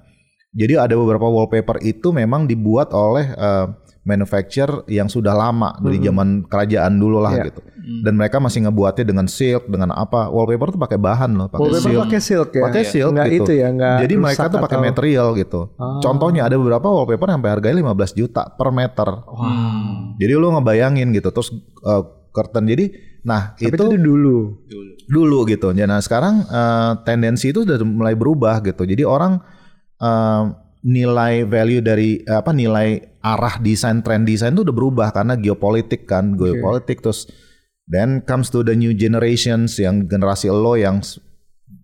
[0.53, 3.67] Jadi ada beberapa wallpaper itu memang dibuat oleh eh,
[4.05, 7.45] manufacturer yang sudah lama dari zaman kerajaan dulu lah Iya.
[7.49, 7.61] gitu
[8.01, 11.85] dan mereka masih ngebuatnya dengan silk dengan apa wallpaper tuh pakai bahan loh pakai Wallpaper
[11.85, 12.63] silk pakai silk ya.
[12.65, 13.45] pakai silk gitu.
[13.45, 13.69] itu ya,
[14.01, 15.61] Jadi mereka tuh pakai atau- material gitu.
[15.75, 16.01] Ah.
[16.01, 19.09] Contohnya ada beberapa wallpaper sampai harganya 15 juta per meter.
[19.21, 20.17] Wow.
[20.17, 21.53] Jadi lu ngebayangin gitu terus
[21.83, 22.89] eh, curtain jadi
[23.21, 24.37] nah Tapi itu itu dulu.
[25.07, 25.73] dulu gitu.
[25.73, 28.85] Ya, Nah sekarang eh, tendensi itu sudah mulai berubah gitu.
[28.85, 29.45] Jadi orang
[29.99, 30.43] eh,
[30.85, 36.05] nilai value dari eh, apa nilai arah desain tren desain itu udah berubah karena geopolitik
[36.05, 37.27] kan, geopolitik terus
[37.85, 41.05] Then comes to the new generations yang generasi lo yang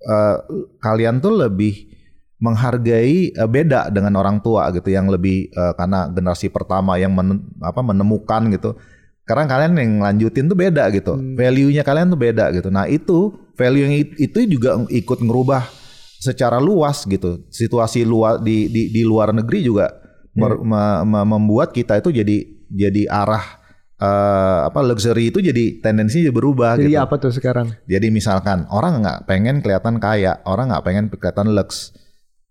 [0.08, 0.36] uh,
[0.80, 1.92] kalian tuh lebih
[2.40, 7.44] menghargai uh, beda dengan orang tua gitu yang lebih uh, karena generasi pertama yang men,
[7.60, 8.80] apa menemukan gitu.
[9.28, 11.20] Karena kalian yang lanjutin tuh beda gitu.
[11.20, 11.36] Hmm.
[11.36, 12.72] Value-nya kalian tuh beda gitu.
[12.72, 15.68] Nah, itu value yang itu juga ikut ngerubah
[16.20, 17.48] secara luas gitu.
[17.48, 19.88] Situasi luar di di, di luar negeri juga
[20.36, 20.60] hmm.
[20.60, 22.36] me, me, membuat kita itu jadi
[22.70, 23.60] jadi arah
[23.98, 27.02] uh, apa luxury itu jadi tendensinya berubah jadi gitu.
[27.02, 27.72] apa tuh sekarang?
[27.88, 31.96] Jadi misalkan orang nggak pengen kelihatan kaya, orang nggak pengen kelihatan lux.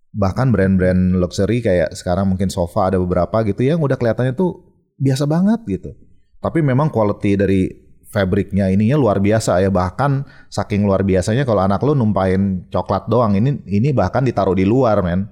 [0.10, 4.66] Bahkan brand-brand luxury kayak sekarang mungkin sofa ada beberapa gitu yang udah kelihatannya tuh
[4.98, 5.94] biasa banget gitu.
[6.42, 7.70] Tapi memang quality dari
[8.10, 13.38] fabriknya ininya luar biasa ya bahkan saking luar biasanya kalau anak lo numpain coklat doang
[13.38, 15.30] ini ini bahkan ditaruh di luar men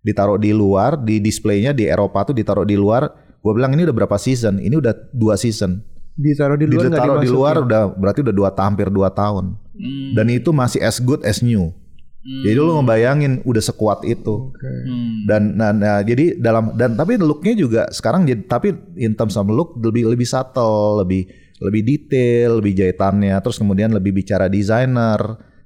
[0.00, 3.96] ditaruh di luar di displaynya di Eropa tuh ditaruh di luar Gue bilang ini udah
[3.96, 4.60] berapa season?
[4.60, 5.80] Ini udah dua season.
[6.20, 9.56] Ditaruh di luar Ditaruh di luar udah berarti udah dua hampir dua tahun.
[9.72, 10.12] Hmm.
[10.12, 11.72] Dan itu masih as good as new.
[12.20, 12.42] Hmm.
[12.44, 14.52] Jadi lu ngebayangin udah sekuat itu.
[14.52, 14.76] Okay.
[14.84, 15.24] Hmm.
[15.24, 19.48] Dan nah, nah jadi dalam dan tapi looknya juga sekarang jadi tapi in terms of
[19.48, 25.20] look lebih lebih subtle, lebih lebih detail, lebih jahitannya, terus kemudian lebih bicara desainer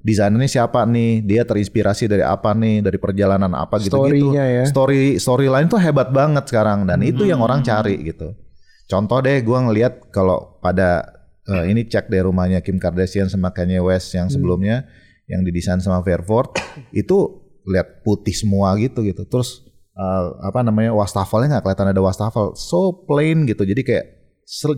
[0.04, 4.36] desainernya siapa nih, dia terinspirasi dari apa nih, dari perjalanan apa gitu-gitu.
[4.36, 4.68] Ya.
[4.68, 7.10] Story storyline tuh hebat banget sekarang dan hmm.
[7.10, 8.36] itu yang orang cari gitu.
[8.84, 11.08] Contoh deh, gue ngelihat kalau pada
[11.48, 14.36] uh, ini cek deh rumahnya Kim Kardashian sama Kanye West yang hmm.
[14.36, 15.32] sebelumnya hmm.
[15.32, 16.52] yang didesain sama Fairford
[16.92, 19.24] itu lihat putih semua gitu gitu.
[19.24, 19.64] Terus
[19.96, 23.64] uh, apa namanya wastafelnya nggak kelihatan ada wastafel, so plain gitu.
[23.64, 24.04] Jadi kayak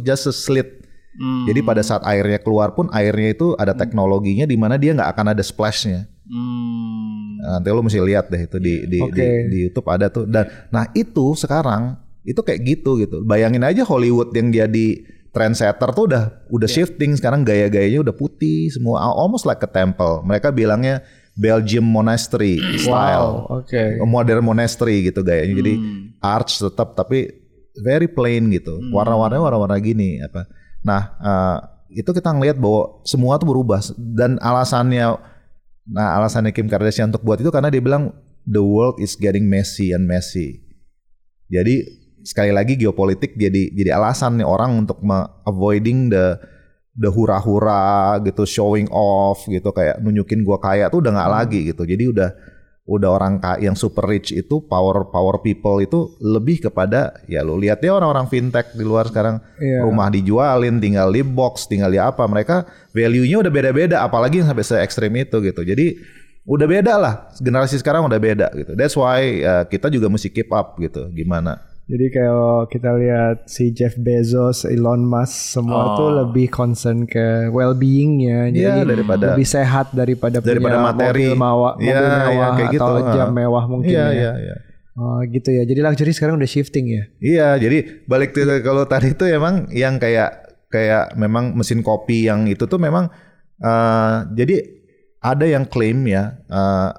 [0.07, 0.86] just a slit
[1.17, 1.45] Hmm.
[1.49, 3.81] Jadi pada saat airnya keluar pun airnya itu ada hmm.
[3.81, 6.05] teknologinya di mana dia nggak akan ada splashnya.
[6.29, 7.41] Hmm.
[7.41, 9.49] Nah, nanti lo mesti lihat deh itu di di, okay.
[9.49, 10.29] di di YouTube ada tuh.
[10.29, 11.97] Dan nah itu sekarang
[12.27, 13.25] itu kayak gitu gitu.
[13.25, 14.87] Bayangin aja Hollywood yang jadi
[15.33, 16.77] trendsetter tuh udah udah yeah.
[16.81, 20.21] shifting sekarang gaya-gayanya udah putih semua almost like a temple.
[20.25, 21.01] Mereka bilangnya
[21.37, 23.45] Belgium monastery style.
[23.45, 24.01] Wow, okay.
[24.01, 25.53] Modern monastery gitu gayanya.
[25.53, 25.61] Hmm.
[25.61, 25.75] Jadi
[26.21, 27.29] arch tetap tapi
[27.81, 28.81] very plain gitu.
[28.81, 28.93] Hmm.
[28.93, 30.49] Warna-warnanya warna-warna gini apa
[30.87, 31.59] Nah, uh,
[31.91, 35.18] itu kita ngelihat bahwa semua tuh berubah dan alasannya
[35.87, 38.11] nah alasannya Kim Kardashian untuk buat itu karena dia bilang
[38.43, 40.62] the world is getting messy and messy.
[41.51, 41.82] Jadi
[42.26, 44.99] sekali lagi geopolitik jadi jadi alasan nih orang untuk
[45.47, 46.39] avoiding the
[46.99, 51.87] the hura-hura gitu showing off gitu kayak nunjukin gua kaya tuh udah nggak lagi gitu.
[51.87, 52.30] Jadi udah
[52.87, 57.82] udah orang yang super rich itu power power people itu lebih kepada ya lu lihat
[57.82, 59.43] ya orang-orang fintech di luar sekarang.
[59.59, 59.82] Yeah.
[59.82, 62.22] rumah dijualin tinggal di box tinggal di apa.
[62.24, 62.62] Mereka
[62.95, 65.66] value-nya udah beda-beda apalagi yang sampai se ekstrim itu gitu.
[65.66, 65.99] Jadi
[66.47, 67.14] udah beda lah.
[67.43, 68.72] Generasi sekarang udah beda gitu.
[68.78, 71.11] That's why uh, kita juga mesti keep up gitu.
[71.11, 75.97] Gimana jadi kayak kita lihat si Jeff Bezos, Elon Musk semua oh.
[75.97, 81.39] tuh lebih concern ke well-beingnya, ya, jadi daripada lebih sehat daripada, daripada punya materi mobil
[81.39, 83.14] mewah, ya, mobil mewah ya, kayak atau gitu.
[83.14, 84.07] jam mewah mungkin ya.
[84.11, 84.34] ya.
[84.34, 84.57] ya, ya.
[84.97, 85.62] Oh gitu ya.
[85.68, 87.03] Jadi luxury sekarang udah shifting ya.
[87.20, 92.51] Iya, jadi balik ke kalau tadi itu emang yang kayak kayak memang mesin kopi yang
[92.51, 93.12] itu tuh memang
[93.62, 94.64] uh, jadi
[95.22, 96.91] ada yang klaim ya uh,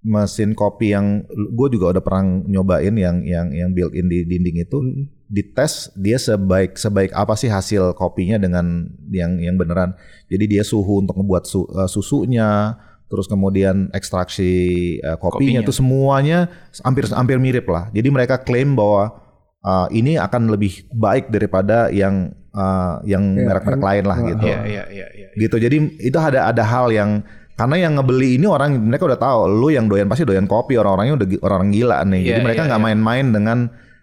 [0.00, 4.64] mesin kopi yang gue juga udah pernah nyobain yang yang yang built in di dinding
[4.64, 4.78] itu.
[4.80, 5.06] Hmm.
[5.30, 9.94] dites dia sebaik sebaik apa sih hasil kopinya dengan yang yang beneran.
[10.26, 12.74] Jadi dia suhu untuk membuat su, uh, susunya
[13.06, 16.50] terus kemudian ekstraksi uh, kopinya, itu semuanya
[16.82, 17.86] hampir hampir mirip lah.
[17.94, 19.22] Jadi mereka klaim bahwa
[19.62, 24.44] uh, ini akan lebih baik daripada yang uh, yang iya, merek-merek ya, lain lah gitu.
[24.46, 25.56] Ya, ya, ya, ya, gitu.
[25.62, 27.22] Jadi itu ada ada hal yang
[27.60, 31.20] karena yang ngebeli ini orang mereka udah tahu lu yang doyan pasti doyan kopi orang-orangnya
[31.20, 32.24] udah orang gila nih.
[32.24, 33.34] Yeah, Jadi mereka iya, nggak yeah, main-main yeah.
[33.36, 33.58] dengan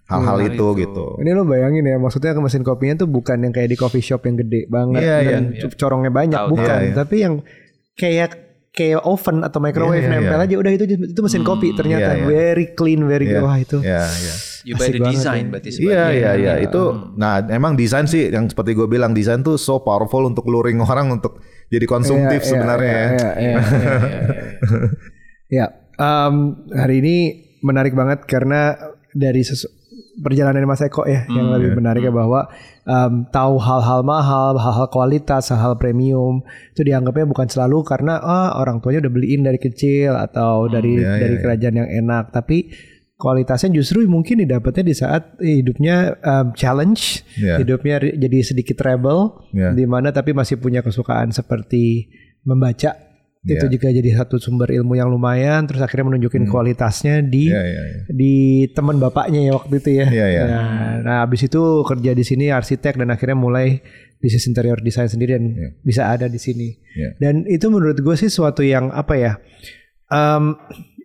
[0.06, 1.06] hal-hal itu, itu gitu.
[1.26, 4.30] Ini lo bayangin ya, maksudnya ke mesin kopinya tuh bukan yang kayak di coffee shop
[4.30, 6.70] yang gede banget yeah, dan yeah, corongnya banyak, Tau, bukan.
[6.70, 6.98] Yeah, yeah.
[7.02, 7.34] Tapi yang
[7.98, 8.30] kayak
[8.78, 10.46] kayak oven atau microwave yeah, yeah, nempel yeah.
[10.46, 12.30] aja udah itu itu mesin hmm, kopi ternyata yeah, yeah.
[12.30, 13.82] very clean very yeah, wah itu.
[13.82, 14.38] Iya, yeah, yeah.
[14.70, 15.52] You buy the design ya.
[15.56, 16.84] berarti Iya iya iya itu
[17.18, 21.10] nah emang desain sih yang seperti gue bilang desain tuh so powerful untuk luring orang
[21.10, 23.32] untuk jadi konsumtif yeah, sebenarnya yeah, ya.
[23.38, 24.90] Iya yeah, yeah,
[25.48, 25.66] Ya,
[25.96, 27.18] um, hari ini
[27.64, 28.76] menarik banget karena
[29.16, 29.72] dari sesu
[30.18, 31.78] perjalanan Mas Eko ya hmm, yang lebih yeah.
[31.78, 32.50] menarik ya bahwa
[32.84, 36.42] um, tahu hal-hal mahal, hal-hal kualitas, hal-hal premium
[36.74, 41.22] itu dianggapnya bukan selalu karena ah orang tuanya udah beliin dari kecil atau dari yeah,
[41.22, 41.82] dari yeah, kerajaan yeah.
[41.86, 42.74] yang enak, tapi
[43.18, 47.58] kualitasnya justru mungkin didapatnya di saat hidupnya um, challenge, yeah.
[47.58, 49.74] hidupnya jadi sedikit rebel, yeah.
[49.74, 52.14] di mana tapi masih punya kesukaan seperti
[52.46, 52.94] membaca.
[53.42, 53.58] Yeah.
[53.58, 56.52] Itu juga jadi satu sumber ilmu yang lumayan, terus akhirnya menunjukin hmm.
[56.54, 58.04] kualitasnya di yeah, yeah, yeah.
[58.14, 58.34] di
[58.78, 60.08] teman bapaknya ya waktu itu ya.
[60.14, 60.46] Yeah, yeah.
[60.46, 63.82] Nah, nah, abis itu kerja di sini arsitek dan akhirnya mulai
[64.22, 65.72] bisnis interior design sendiri dan Yeah.
[65.82, 66.70] bisa ada di sini.
[66.94, 67.18] Yeah.
[67.18, 69.34] Dan itu menurut gue sih suatu yang apa ya?
[70.14, 70.54] Um,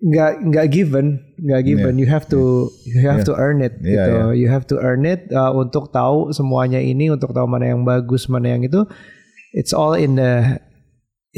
[0.03, 1.94] nggak nggak given, nggak given.
[1.94, 4.11] You have to you have to earn it Yeah, gitu.
[4.11, 4.30] yeah.
[4.34, 8.26] You have to earn it uh, untuk tahu semuanya ini, untuk tahu mana yang bagus,
[8.26, 8.82] mana yang itu.
[9.55, 10.59] It's all in the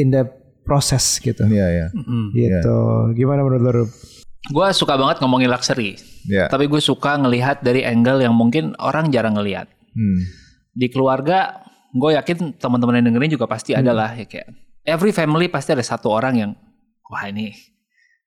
[0.00, 0.24] in the
[0.64, 1.44] process gitu.
[1.44, 1.86] Iya ya.
[1.92, 2.26] Mm.
[2.32, 2.78] Gitu.
[3.20, 3.84] Gimana menurut lo?
[4.44, 5.96] Gue suka banget ngomongin luxury,
[6.28, 6.52] Ya.
[6.52, 9.72] tapi gue suka ngelihat dari angle yang mungkin orang jarang ngelihat.
[9.96, 10.20] Hmm.
[10.76, 11.64] Di keluarga,
[11.96, 14.52] gue yakin teman-teman yang dengerin juga pasti ada lah ya kayak
[14.84, 16.50] every family pasti ada satu orang yang
[17.08, 17.56] wah ini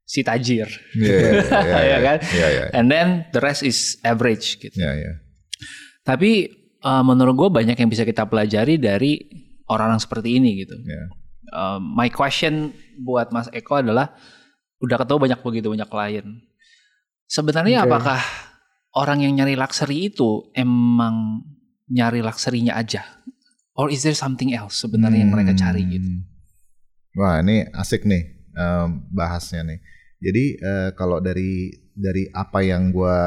[0.07, 1.77] si tajir, Iya iya iya.
[1.91, 2.17] ya kan?
[2.23, 2.63] Iya iya.
[2.71, 4.71] And then the rest is average gitu.
[4.71, 5.13] Iya iya.
[6.07, 6.47] Tapi
[6.79, 9.19] uh, menurut gue banyak yang bisa kita pelajari dari
[9.67, 10.79] orang-orang seperti ini gitu.
[10.79, 11.03] Iya.
[11.51, 12.71] Uh, my question
[13.03, 14.15] buat Mas Eko adalah
[14.79, 16.27] udah ketemu banyak begitu banyak klien.
[17.27, 17.91] Sebenarnya Oke.
[17.91, 18.19] apakah
[18.95, 21.43] orang yang nyari luxury itu emang
[21.91, 23.03] nyari luxury-nya aja?
[23.77, 26.07] Or is there something else sebenarnya yang mereka cari gitu?
[26.07, 26.25] Hmm.
[27.17, 28.23] Wah ini asik nih
[28.57, 29.79] em, bahasnya nih.
[30.17, 33.17] Jadi eh, kalau dari dari apa yang gue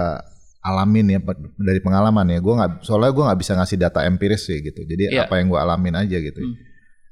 [0.60, 1.18] alamin ya
[1.56, 4.82] dari pengalaman ya, gue nggak soalnya gue nggak bisa ngasih data empiris sih gitu.
[4.82, 5.24] Jadi Iya.
[5.24, 6.36] apa yang gue alamin aja gitu.
[6.36, 6.54] Hmm.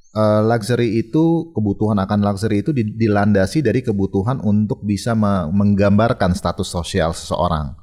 [0.09, 6.35] Eh, luxury itu kebutuhan akan luxury itu di- dilandasi dari kebutuhan untuk bisa me- menggambarkan
[6.35, 7.77] status sosial seseorang.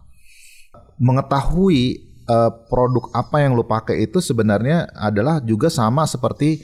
[0.97, 6.57] Mengetahui eh, produk apa yang lu pakai itu sebenarnya adalah juga sama seperti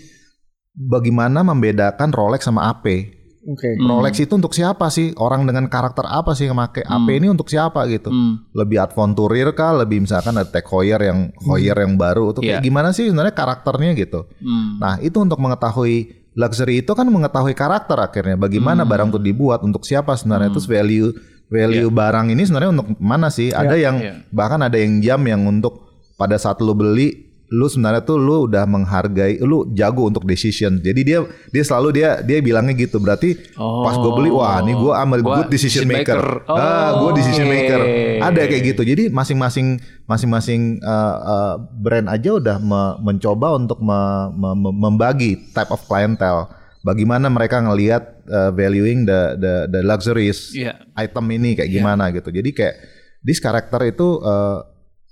[0.74, 3.14] bagaimana membedakan Rolex sama AP.
[3.42, 3.74] Oke.
[3.74, 3.90] Hmm.
[3.90, 5.18] Rolex itu untuk siapa sih?
[5.18, 6.86] Orang dengan karakter apa sih yang pakai?
[6.86, 8.14] AP ini untuk siapa gitu?
[8.14, 8.46] Hmm.
[8.54, 9.74] Lebih adventurer kah?
[9.82, 12.66] Lebih misalkan ada tech Heuer yang Heuer yang baru itu kayak Iya.
[12.66, 14.30] gimana sih sebenarnya karakternya gitu.
[14.38, 14.78] Hmm.
[14.78, 15.98] Nah, itu untuk mengetahui
[16.32, 18.38] luxury itu kan mengetahui karakter akhirnya.
[18.38, 20.56] Bagaimana barang itu dibuat untuk siapa sebenarnya Hmm.
[20.56, 21.10] terus value
[21.52, 23.50] value barang ini sebenarnya untuk mana sih?
[23.50, 24.14] Ada yang Iya.
[24.30, 28.64] bahkan ada yang jam yang untuk pada saat lu beli lu sebenarnya tuh lu udah
[28.64, 30.80] menghargai lu jago untuk decision.
[30.80, 31.20] Jadi dia
[31.52, 32.96] dia selalu dia dia bilangnya gitu.
[32.96, 36.16] Berarti pas gue beli wah ini gue am a Gua good decision maker.
[36.16, 36.48] maker.
[36.48, 37.52] ah, gue Oh, decision oke.
[37.52, 37.82] maker.
[38.24, 38.82] Ada kayak gitu.
[38.82, 39.68] Jadi masing-masing
[40.08, 45.84] masing-masing uh, uh, brand aja udah me- mencoba untuk me- me- me- membagi type of
[45.84, 46.48] clientele.
[46.82, 50.88] Bagaimana mereka ngelihat uh, valuing the the the luxuries Iya.
[50.96, 52.32] item ini kayak gimana gitu.
[52.32, 52.76] Jadi kayak
[53.22, 54.71] this karakter itu uh,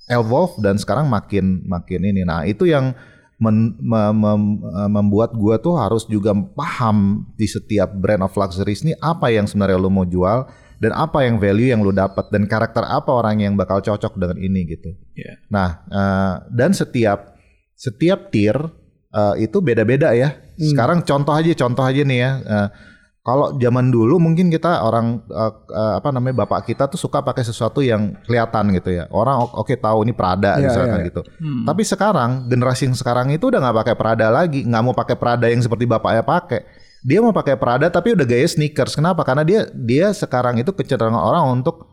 [0.09, 2.25] evolve dan sekarang makin makin ini.
[2.25, 2.97] Nah, itu yang
[3.39, 8.83] men- me- mem- uh, membuat gua tuh harus juga paham di setiap brand of luxuries
[8.83, 10.49] ini apa yang sebenarnya lo mau jual
[10.79, 14.37] dan apa yang value yang lo dapat dan karakter apa orang yang bakal cocok dengan
[14.39, 14.91] ini gitu.
[15.15, 15.33] Iya.
[15.51, 17.35] Nah, eh, dan setiap
[17.75, 18.55] setiap tier
[19.13, 20.35] eh, itu beda-beda ya.
[20.59, 22.31] Sekarang contoh aja, contoh aja nih ya.
[22.43, 22.67] eh,
[23.29, 27.45] kalau zaman dulu mungkin kita orang eh, eh, apa namanya bapak kita tuh suka pakai
[27.45, 29.05] sesuatu yang kelihatan gitu ya.
[29.13, 31.07] Orang oke tahu ini Prada Iya, misalkan iya.
[31.13, 31.21] gitu.
[31.69, 35.45] Tapi sekarang generasi yang sekarang itu udah nggak pakai Prada lagi, nggak mau pakai Prada
[35.45, 36.65] yang seperti bapaknya pakai.
[37.05, 38.97] Dia mau pakai Prada tapi udah gaya sneakers.
[38.97, 39.21] Kenapa?
[39.21, 41.85] Karena dia dia sekarang itu kecenderungan orang untuk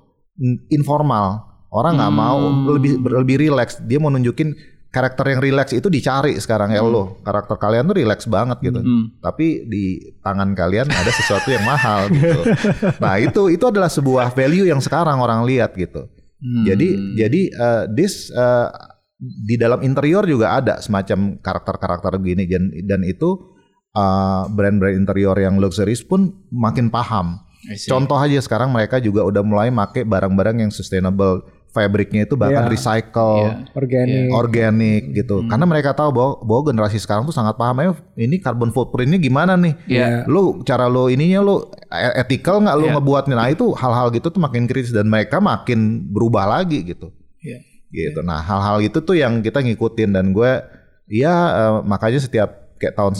[0.72, 1.44] informal.
[1.68, 2.40] Orang nggak mau
[2.72, 3.76] lebih lebih relax.
[3.84, 4.56] Dia mau nunjukin
[4.96, 7.20] karakter yang relax itu dicari sekarang ya lo.
[7.20, 8.80] Karakter kalian tuh relax banget gitu.
[8.80, 9.12] Hmm.
[9.20, 12.40] Tapi di tangan kalian ada sesuatu yang mahal gitu.
[13.04, 16.08] Nah, itu itu adalah sebuah value yang sekarang orang lihat gitu.
[16.40, 16.64] Hmm.
[16.64, 18.72] Jadi jadi uh, this uh,
[19.20, 23.52] di dalam interior juga ada semacam karakter-karakter begini dan dan itu
[23.92, 27.40] uh, brand-brand interior yang luxurious pun makin paham.
[27.88, 31.42] Contoh aja sekarang mereka juga udah mulai make barang-barang yang sustainable,
[31.76, 32.72] fabriknya itu bahkan Iya.
[32.72, 33.52] recycle, Iya.
[33.76, 34.28] Organik.
[34.32, 35.44] organik gitu.
[35.44, 39.52] Karena mereka tahu bahwa, bahwa generasi sekarang tuh sangat paham eh ini carbon footprintnya gimana
[39.54, 39.76] nih.
[39.84, 40.24] Iya.
[40.24, 42.92] Lu cara lu ininya lu e- ethical nggak lu Iya.
[42.96, 43.34] ngebuatnya.
[43.36, 47.12] Nah itu hal-hal gitu tuh makin kritis dan mereka makin berubah lagi gitu.
[47.38, 47.60] Iya.
[47.86, 48.24] Gitu.
[48.24, 50.64] Nah hal-hal itu tuh yang kita ngikutin dan gue
[51.06, 53.12] ya eh, makanya setiap kayak tahun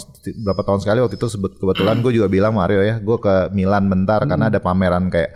[0.43, 3.89] berapa tahun sekali waktu itu sebut kebetulan gue juga bilang Mario ya gue ke Milan
[3.89, 5.33] bentar karena ada pameran kayak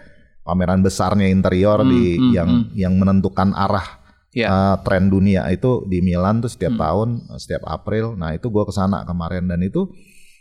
[0.51, 4.46] pameran besarnya interior di hmm, yang yang menentukan arah Iya.
[4.46, 8.14] uh, tren dunia itu di Milan tuh setiap tahun uh, setiap April.
[8.14, 9.90] Nah itu gue ke sana kemarin dan itu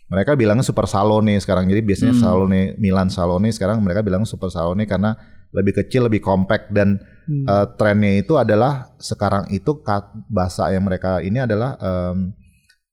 [0.10, 1.66] mereka bilangnya super salone sekarang.
[1.66, 5.18] Jadi biasanya salone Milan salone sekarang mereka bilang super salone karena
[5.50, 7.02] lebih kecil, lebih compact dan
[7.50, 9.82] uh, trennya itu adalah sekarang itu
[10.30, 12.30] bahasa yang mereka ini adalah um,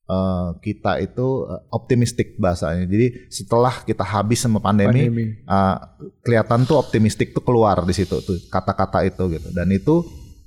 [0.07, 2.83] uh, kita itu uh, optimistik bahasanya.
[2.83, 5.25] Jadi setelah kita habis sama pandemi, Pandemi.
[5.45, 5.77] uh,
[6.23, 9.47] kelihatan tuh optimistik tuh keluar di situ tuh kata-kata itu gitu.
[9.51, 10.03] Dan itu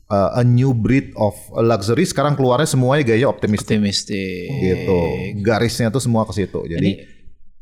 [0.09, 4.49] uh, a new breed of luxury sekarang keluarnya semuanya gaya optimistik Optimistik.
[4.51, 4.99] gitu.
[5.41, 6.61] Garisnya tuh semua ke situ.
[6.67, 6.91] Ini Jadi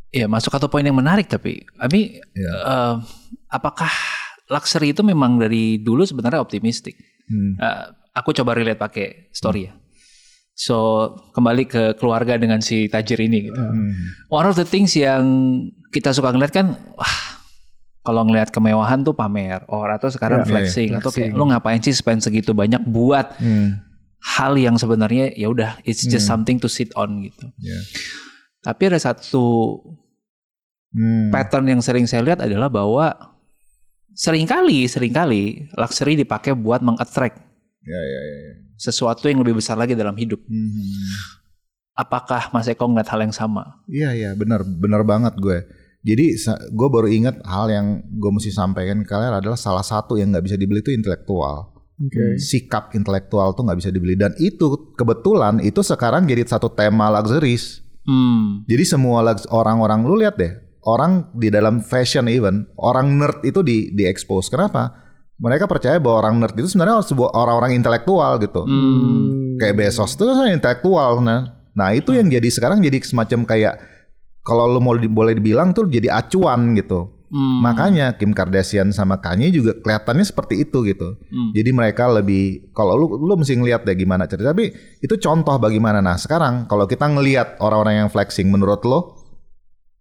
[0.09, 2.53] ya masuk satu poin yang menarik tapi Abi Iya.
[2.57, 2.95] eh,
[3.53, 3.93] apakah
[4.49, 6.97] luxury itu memang dari dulu sebenarnya optimistik?
[7.29, 7.85] hmm, Eh,
[8.17, 9.73] aku coba relate pakai story ya.
[10.59, 10.77] So
[11.33, 13.55] kembali ke keluarga dengan si tajir ini gitu.
[13.57, 13.95] Hmm.
[14.27, 15.23] One of the things yang
[15.89, 17.17] kita suka ngeliat kan, wah
[18.03, 21.39] kalau ngeliat kemewahan tuh pamer, or atau sekarang Ya, flexing, iya, atau kayak flexing.
[21.39, 23.79] lu ngapain sih spend segitu banyak buat Hmm.
[24.19, 27.47] hal yang sebenarnya ya udah it's just something to sit on gitu.
[27.57, 27.79] Ya.
[28.61, 29.79] Tapi ada satu
[30.89, 31.31] Hmm.
[31.31, 33.15] pattern yang sering saya lihat adalah bahwa
[34.11, 37.39] sering kali sering kali luxury dipakai buat mengattract
[37.79, 38.37] Ya, ya, ya.
[38.43, 38.55] ya.
[38.79, 40.39] Sesuatu yang lebih besar lagi dalam hidup.
[40.47, 41.19] Hmm.
[41.99, 43.83] Apakah Mas Eko ngeliat hal yang sama?
[43.91, 45.67] Iya iya benar benar banget gue.
[46.07, 46.39] Jadi
[46.71, 50.47] gue baru ingat hal yang gue mesti sampaikan ke kalian adalah salah satu yang nggak
[50.47, 51.75] bisa dibeli itu intelektual.
[51.99, 52.39] Oke.
[52.39, 57.83] Sikap intelektual tuh nggak bisa dibeli dan itu kebetulan itu sekarang jadi satu tema luxuries.
[58.07, 58.63] Hmm.
[58.71, 60.55] Jadi semua orang-orang lu lihat deh
[60.87, 64.47] orang di dalam fashion even orang nerd itu di di expose.
[64.47, 65.08] Kenapa?
[65.39, 68.67] Mereka percaya bahwa orang nerd itu sebenarnya sebuah orang-orang intelektual gitu.
[68.67, 69.55] Hmm.
[69.57, 71.55] Kayak Bezos itu kan intelektual nah.
[71.73, 73.75] Nah, itu yang jadi sekarang jadi semacam kayak
[74.43, 77.15] kalau lu mau di- boleh dibilang tuh jadi acuan gitu.
[77.29, 77.61] Hmm.
[77.61, 81.15] Makanya Kim Kardashian sama Kanye juga kelihatannya seperti itu gitu.
[81.23, 81.53] Hmm.
[81.55, 84.51] Jadi mereka lebih kalau lu lu mesti ngelihat deh gimana cerita.
[84.51, 86.01] Tapi itu contoh bagaimana.
[86.01, 89.15] Nah, sekarang kalau kita ngelihat orang-orang yang flexing menurut lo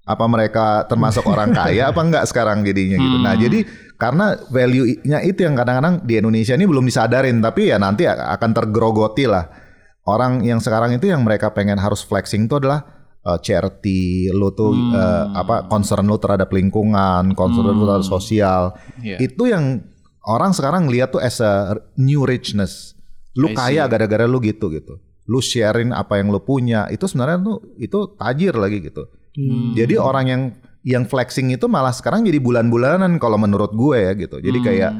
[0.01, 3.17] apa mereka termasuk orang kaya apa enggak sekarang jadinya gitu.
[3.19, 3.43] Nah, Hmm.
[3.43, 3.59] jadi
[3.97, 9.25] karena value-nya itu yang kadang-kadang di Indonesia ini belum disadarin tapi ya nanti akan tergerogoti
[9.25, 9.49] lah.
[10.07, 12.85] Orang yang sekarang itu yang mereka pengen harus flexing itu adalah
[13.27, 14.95] uh, charity, lo tuh Hmm.
[14.95, 18.71] uh, apa concern lo terhadap lingkungan, concern lo terhadap sosial.
[19.03, 19.19] Iya.
[19.19, 19.83] Itu yang
[20.23, 22.95] orang sekarang lihat tuh as a new richness.
[23.35, 24.97] Lu kaya gara-gara lu gitu gitu.
[25.27, 29.11] Lu sharing apa yang lu punya, itu sebenarnya tuh itu tajir lagi gitu.
[29.35, 29.75] Hmm.
[29.75, 30.41] Jadi orang yang
[30.85, 34.37] yang flexing itu malah sekarang jadi bulan-bulanan kalau menurut gue ya gitu.
[34.37, 34.91] Jadi kayak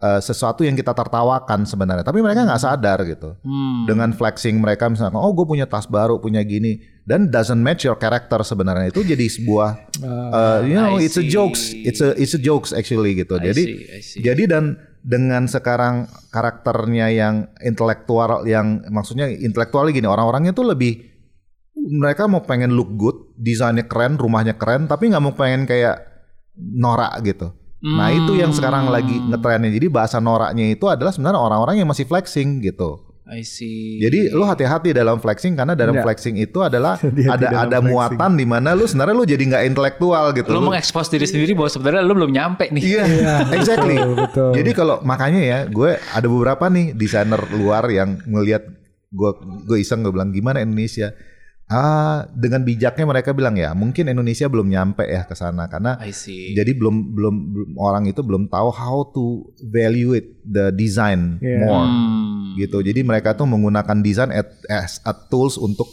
[0.00, 3.36] uh, sesuatu yang kita tertawakan sebenarnya, tapi mereka nggak sadar gitu.
[3.44, 3.84] Hmm.
[3.86, 7.96] Dengan flexing mereka misalnya, oh gue punya tas baru, punya gini, dan doesn't match your
[8.00, 9.70] character sebenarnya itu jadi sebuah,
[10.02, 13.38] uh, you know, I it's a jokes, it's a it's a jokes actually gitu.
[13.38, 14.20] I jadi see, I see.
[14.24, 14.64] jadi dan
[15.00, 21.09] dengan sekarang karakternya yang intelektual, yang maksudnya intelektual gini, orang-orangnya tuh lebih
[21.74, 26.02] mereka mau pengen look good, desainnya keren, rumahnya keren, tapi nggak mau pengen kayak
[26.56, 27.50] norak gitu.
[27.80, 29.72] Nah itu yang sekarang lagi ngetrennya.
[29.72, 33.08] Jadi bahasa noraknya itu adalah sebenarnya orang-orang yang masih flexing gitu.
[33.24, 34.02] I see.
[34.02, 36.02] Jadi lu hati-hati dalam flexing karena dalam Nggak.
[36.02, 37.88] flexing itu adalah Hati-hati ada dalam ada flexing.
[37.94, 40.50] muatan di mana lu sebenarnya lu jadi nggak intelektual gitu.
[40.50, 42.82] lu Lu- mengekspos diri sendiri bahwa sebenarnya lu belum nyampe nih.
[42.82, 43.04] Iya,
[43.56, 43.96] exactly.
[43.96, 44.50] betul, betul.
[44.50, 48.66] Jadi kalau makanya ya, gue ada beberapa nih desainer luar yang ngelihat
[49.08, 49.30] gue
[49.64, 51.14] gue iseng gue bilang gimana Indonesia.
[51.70, 56.10] Ah, dengan bijaknya mereka bilang ya, mungkin Indonesia belum nyampe ya ke sana karena I
[56.10, 56.50] see.
[56.50, 61.62] jadi belum belum belum- orang itu belum tahu how to value it the design Yeah.
[61.62, 62.58] more Hmm.
[62.58, 62.82] gitu.
[62.82, 65.86] Jadi mereka tuh menggunakan desain at- as a tools untuk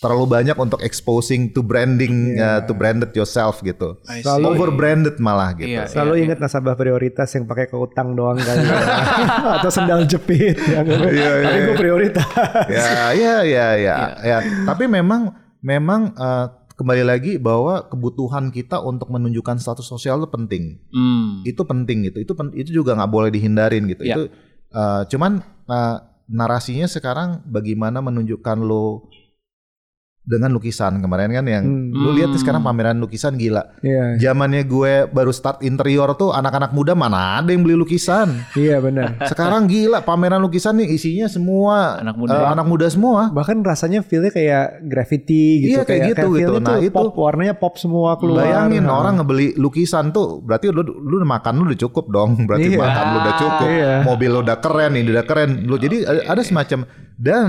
[0.00, 4.00] terlalu banyak untuk exposing to branding uh, to branded yourself gitu.
[4.02, 5.68] Selalu- Over branded malah gitu.
[5.68, 5.84] Iya.
[5.86, 8.80] Selalu ingat nasabah prioritas yang pakai keutang doang kali ya.
[9.60, 12.24] Atau sendal jepit yang Iya, tapi gue prioritas.
[12.66, 14.38] ya, ya, ya, ya, ya.
[14.64, 20.80] Tapi memang, memang eh, kembali lagi bahwa kebutuhan kita untuk menunjukkan status sosial itu penting.
[20.88, 21.44] Hmm.
[21.44, 22.24] Itu penting gitu.
[22.24, 24.00] Itu pen- itu juga nggak boleh dihindarin gitu.
[24.00, 24.16] Ya.
[24.16, 24.32] Itu
[24.72, 29.12] eh, cuman eh, narasinya sekarang bagaimana menunjukkan lo
[30.30, 31.90] dengan lukisan kemarin kan yang Hmm.
[31.90, 33.74] lu lihat nih sekarang pameran lukisan gila.
[33.80, 38.46] Iya, Zamannya gue baru start interior tuh anak-anak muda mana ada yang beli lukisan.
[38.54, 39.18] iya benar.
[39.26, 42.30] Sekarang gila pameran lukisan nih isinya semua Anak muda.
[42.32, 43.28] eh, anak muda semua.
[43.28, 46.54] Bahkan rasanya feelnya kayak graffiti gitu Iya, kayak gitu, feel-nya gitu.
[46.56, 48.46] Nah, tuh itu- pop warnanya pop semua keluar.
[48.46, 48.94] Bayangin Nah.
[48.96, 52.46] orang ngebeli lukisan tuh berarti lu lu makan lu udah cukup dong.
[52.46, 52.78] Berarti Iya.
[52.78, 53.68] makan lu udah cukup.
[53.68, 53.92] Iya.
[54.04, 55.50] Mobil lu udah keren, ini udah keren.
[55.64, 57.48] Lu jadi ada- ada semacam dan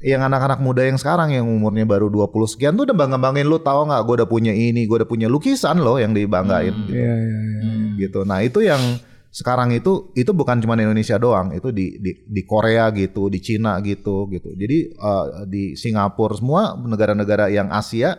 [0.00, 3.84] yang anak-anak muda yang sekarang yang umurnya baru 20 sekian tuh udah bangga-banggain lu tahu
[3.84, 6.96] nggak gue udah punya ini, gue udah punya lukisan loh yang dibanggain gitu.
[6.96, 7.72] Iya, iya, iya.
[8.00, 8.24] gitu.
[8.24, 8.80] Nah, itu yang
[9.28, 13.76] sekarang itu itu bukan cuma Indonesia doang, itu di di di Korea gitu, di Cina
[13.84, 14.56] gitu gitu.
[14.56, 18.16] Jadi eh, di Singapura semua negara-negara yang Asia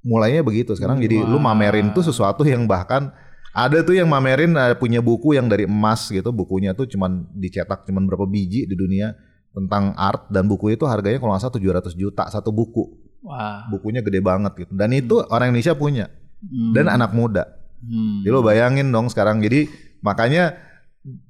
[0.00, 0.72] mulainya begitu.
[0.80, 3.12] Sekarang jadi lu mamerin tuh sesuatu yang bahkan
[3.52, 7.84] ada tuh yang mamerin eh, punya buku yang dari emas gitu, bukunya tuh cuman dicetak
[7.84, 9.27] cuman berapa biji di dunia
[9.58, 12.86] tentang art dan buku itu harganya kalau nggak salah 700 juta satu buku.
[13.20, 13.66] Wah.
[13.66, 14.72] Bukunya gede banget gitu.
[14.72, 16.06] Dan itu orang Indonesia punya
[16.38, 16.70] Hmm.
[16.70, 17.50] dan anak muda.
[17.82, 18.22] Hmm.
[18.22, 19.42] Jadi lo bayangin dong sekarang.
[19.42, 19.66] Jadi
[19.98, 20.54] makanya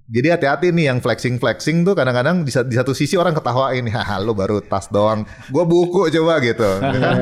[0.05, 4.33] jadi hati-hati nih yang flexing-flexing tuh kadang-kadang di, di satu sisi orang ketawain, haha lo
[4.33, 6.65] baru tas doang, gue buku coba gitu.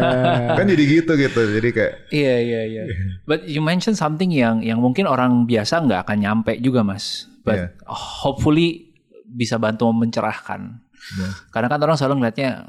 [0.59, 1.41] kan jadi gitu gitu.
[1.47, 2.83] Jadi kayak Iya iya iya.
[3.23, 7.31] But you mentioned something yang yang mungkin orang biasa nggak akan nyampe juga mas.
[7.43, 7.67] But Iya.
[7.87, 8.95] hopefully
[9.27, 10.86] bisa bantu mencerahkan.
[11.13, 11.29] Iya.
[11.49, 12.67] Karena kan orang selalu ngeliatnya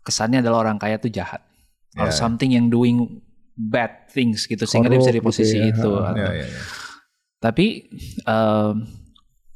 [0.00, 1.44] kesannya adalah orang kaya tuh jahat
[1.94, 2.14] or Ya.
[2.14, 3.20] something yang doing
[3.52, 5.68] bad things gitu sehingga dia bisa di Korup gitu posisi ya.
[5.68, 5.90] itu.
[5.92, 6.60] Atau- Ya, ya, ya.
[7.38, 7.66] Tapi
[8.24, 8.74] em,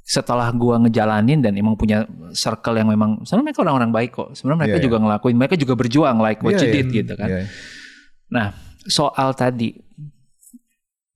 [0.03, 4.29] setelah gua ngejalanin dan emang punya circle yang memang sebenarnya mereka orang-orang baik kok.
[4.35, 7.29] Sebenarnya mereka Iya, juga ngelakuin, mereka juga berjuang like what Iya, you did gitu kan.
[7.31, 7.43] Iya.
[8.29, 8.47] Nah,
[8.85, 9.73] soal tadi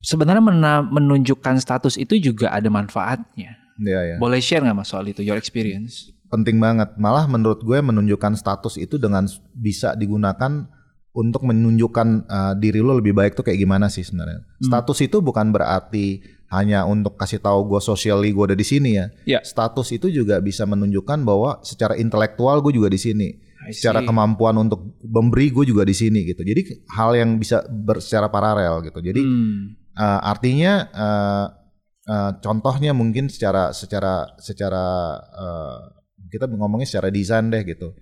[0.00, 0.42] sebenarnya
[0.86, 3.58] menunjukkan status itu juga ada manfaatnya.
[3.76, 4.16] Iya, iya.
[4.16, 6.14] Boleh share nggak mas soal itu your experience?
[6.30, 6.94] Penting banget.
[6.98, 10.66] Malah menurut gue menunjukkan status itu dengan bisa digunakan
[11.16, 14.44] untuk menunjukkan uh, diri lo lebih baik tuh kayak gimana sih sebenarnya.
[14.60, 16.20] Status itu bukan berarti
[16.52, 19.06] hanya untuk kasih tahu gue socially gue ada di sini ya.
[19.24, 19.40] Ya.
[19.40, 23.28] Status itu juga bisa menunjukkan bahwa secara intelektual gue juga di sini.
[23.66, 26.46] Secara kemampuan untuk memberi gue juga di sini gitu.
[26.46, 29.00] Jadi hal yang bisa ber, secara paralel gitu.
[29.00, 29.74] Jadi Hmm.
[29.96, 31.46] Uh, artinya uh,
[32.04, 35.95] uh, contohnya mungkin secara secara secara uh,
[36.36, 37.96] kita ngomongnya secara desain deh gitu.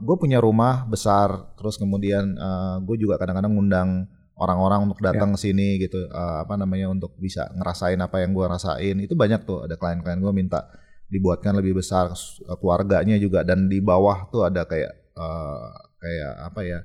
[0.00, 2.36] gue punya rumah besar, terus kemudian
[2.84, 3.90] gue juga kadang-kadang ngundang
[4.36, 8.44] orang-orang untuk datang ke sini gitu, uh, apa namanya untuk bisa ngerasain apa yang gue
[8.44, 8.96] rasain.
[9.00, 10.68] Itu banyak tuh ada klien-klien gue minta
[11.08, 16.60] dibuatkan lebih besar uh, keluarganya juga dan di bawah tuh ada kayak uh, kayak apa
[16.62, 16.78] ya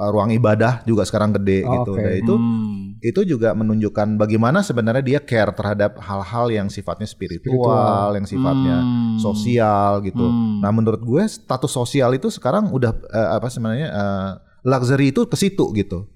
[0.00, 1.92] uh, ruang ibadah juga sekarang gede Oh, gitu.
[1.92, 2.00] oke.
[2.00, 2.96] Dan itu Hmm.
[3.00, 8.08] itu juga menunjukkan bagaimana sebenarnya dia care terhadap hal-hal yang sifatnya spiritual, Spiritual.
[8.16, 9.16] yang sifatnya Hmm.
[9.16, 10.24] sosial gitu.
[10.24, 10.60] Hmm.
[10.60, 14.30] Nah, menurut gue status sosial itu sekarang udah eh, apa sebenarnya eh,
[14.64, 16.08] luxury itu ke situ gitu.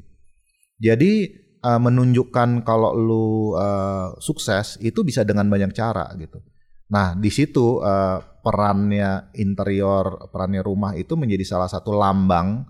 [0.76, 1.12] Jadi
[1.60, 3.26] eh, menunjukkan kalau lu
[3.56, 6.40] eh, sukses itu bisa dengan banyak cara gitu.
[6.92, 12.68] Nah, di situ eh, perannya interior, perannya rumah itu menjadi salah satu lambang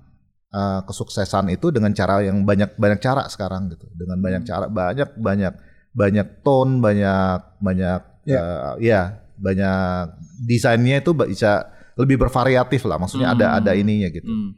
[0.54, 3.90] eh, kesuksesan itu dengan cara yang banyak banyak cara sekarang gitu.
[3.90, 5.54] Dengan banyak cara, banyak banyak
[5.94, 8.00] banyak tone, banyak banyak
[8.30, 10.14] eh, ya banyak
[10.46, 13.02] desainnya itu bisa lebih bervariatif lah.
[13.02, 13.58] Maksudnya ada Hmm.
[13.58, 14.30] ada ininya gitu.
[14.30, 14.54] Hmm.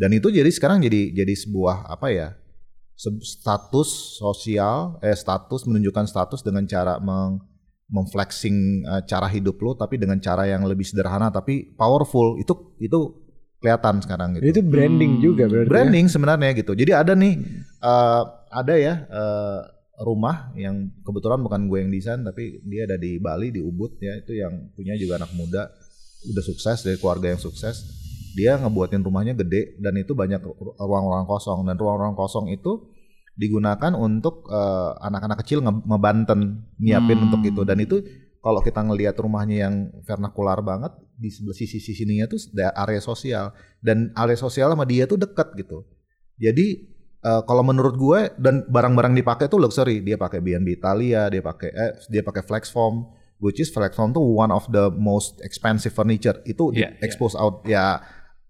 [0.00, 2.28] Dan itu jadi sekarang jadi jadi sebuah apa ya?
[3.00, 7.40] status sosial eh status menunjukkan status dengan cara meng
[7.88, 12.36] memflexing eh, cara hidup lo tapi dengan cara yang lebih sederhana tapi powerful.
[12.36, 13.29] Itu itu
[13.60, 14.44] kelihatan sekarang gitu.
[14.50, 15.22] Itu branding Hmm.
[15.22, 15.68] juga berarti.
[15.68, 15.70] ya?
[15.70, 16.72] Branding sebenarnya gitu.
[16.72, 17.32] Jadi ada nih
[17.78, 19.60] eh, ada ya eh,
[20.00, 24.16] rumah yang kebetulan bukan gue yang desain tapi dia ada di Bali di Ubud ya
[24.16, 25.68] itu yang punya juga anak muda
[26.22, 27.84] udah sukses dari keluarga yang sukses.
[28.30, 32.88] Dia ngebuatin rumahnya gede dan itu banyak ru- ruang-ruang kosong dan ruang-ruang kosong itu
[33.34, 36.40] digunakan untuk eh, anak-anak kecil nge- ngebanten
[36.76, 37.26] nyiapin Hmm.
[37.28, 37.96] untuk itu dan itu
[38.40, 42.40] kalau kita ngelihat rumahnya yang vernakular banget di sebelah sisi sininya tuh
[42.74, 45.84] area sosial dan area sosial sama dia tuh dekat gitu.
[46.36, 46.88] Jadi
[47.20, 50.00] eh, kalau menurut gue dan barang-barang dipakai tuh luxury.
[50.00, 53.04] Dia pakai B&B Italia, dia pakai eh, dia pakai Flexform,
[53.38, 56.40] which is Flexform tuh one of the most expensive furniture.
[56.44, 57.04] Itu Iya, iya.
[57.04, 58.00] expose out ya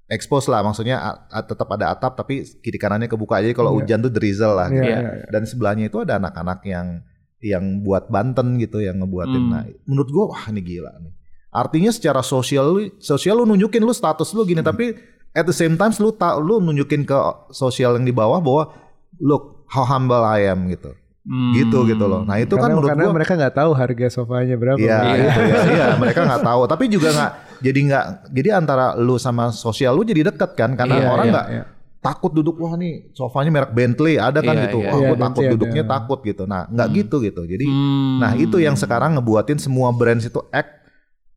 [0.06, 3.78] expose lah maksudnya a- a- tetap ada atap tapi kiri kanannya kebuka aja kalau Iya.
[3.82, 4.68] hujan tuh drizzle lah.
[4.70, 4.86] Iya, gitu.
[4.86, 4.98] Iya.
[5.02, 5.26] iya, iya.
[5.30, 7.02] Dan sebelahnya itu ada anak-anak yang
[7.40, 9.42] yang buat Banten gitu yang ngebuatin.
[9.42, 9.52] Hmm.
[9.52, 11.12] Nah, menurut gua wah ini gila nih.
[11.50, 14.50] Artinya secara sosial lu sosial lu nunjukin lu status lu Hmm.
[14.54, 14.94] gini tapi
[15.32, 17.16] at the same time lu tak lu nunjukin ke
[17.50, 18.70] sosial yang di bawah bahwa
[19.18, 20.94] look how humble I am gitu.
[21.20, 21.52] Hmm.
[21.52, 22.24] Gitu gitu loh.
[22.24, 24.78] Nah, itu karena, kan menurut karena gua mereka nggak tahu harga sofanya berapa.
[24.80, 25.14] Iya, Iya.
[25.20, 25.58] itu ya.
[25.68, 26.60] Iya, mereka nggak tahu.
[26.68, 30.96] Tapi juga nggak jadi nggak jadi antara lu sama sosial lu jadi deket kan karena
[30.96, 31.64] Iya, orang iya, nggak iya.
[32.00, 34.78] Takut duduk wah nih sofanya merek Bentley ada kan Iya, gitu.
[34.80, 34.88] iya.
[34.88, 35.92] Wah, Iya, gue takut Bentley duduknya ada.
[35.94, 36.42] takut gitu.
[36.44, 36.96] Nah, nggak Hmm.
[36.96, 37.42] gitu gitu.
[37.44, 38.16] Jadi Hmm.
[38.18, 40.80] nah itu yang sekarang ngebuatin semua brands itu act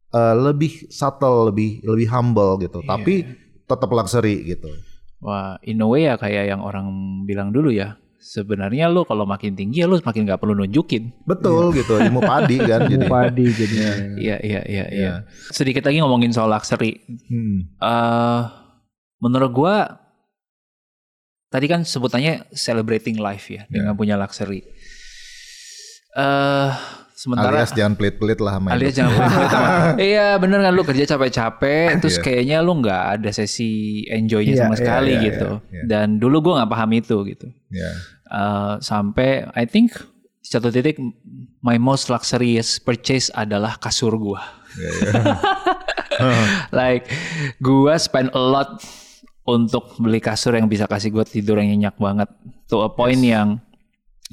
[0.09, 2.80] eh, lebih subtle, lebih lebih humble gitu.
[2.80, 2.88] Iya.
[2.88, 3.14] Tapi
[3.66, 4.70] tetap luxury gitu.
[5.20, 6.86] Wah, in a way ya kayak yang orang
[7.24, 7.97] bilang dulu ya.
[8.20, 11.11] Sebenarnya lu kalau makin tinggi ya lu makin nggak perlu nunjukin.
[11.24, 11.97] Betul gitu.
[11.97, 12.95] Ilmu padi kan jadi.
[12.99, 13.91] Ilmu padi jadinya.
[14.22, 14.86] Iya, iya, iya, iya.
[14.88, 15.14] Iya.
[15.49, 17.03] Sedikit lagi ngomongin soal luxury.
[17.26, 17.74] Hmm.
[17.76, 18.41] eh
[19.18, 19.76] menurut gua
[21.54, 24.66] tadi kan sebutannya celebrating life ya dengan punya luxury.
[26.14, 26.70] Eh
[27.14, 29.54] sementara Alias jangan pelit-pelit lah sama alias jangan pelit-pelit
[30.12, 32.24] Iya bener kan lu kerja capek-capek terus Iya.
[32.26, 35.49] kayaknya lu nggak ada sesi enjoynya Iya, sama iya, sekali iya, gitu.
[35.72, 35.84] iya, iya.
[35.88, 37.47] Dan dulu gua nggak paham itu gitu.
[37.72, 37.91] Ya.
[38.28, 39.93] Eh, sampai I think
[40.43, 40.99] satu titik
[41.64, 44.41] my most luxurious purchase adalah kasur gua.
[44.76, 45.14] Ya, ya.
[46.78, 47.08] like
[47.62, 48.82] gua spend a lot
[49.44, 52.30] untuk beli kasur yang bisa kasih gue tidur yang nyenyak banget
[52.72, 53.60] to a point yang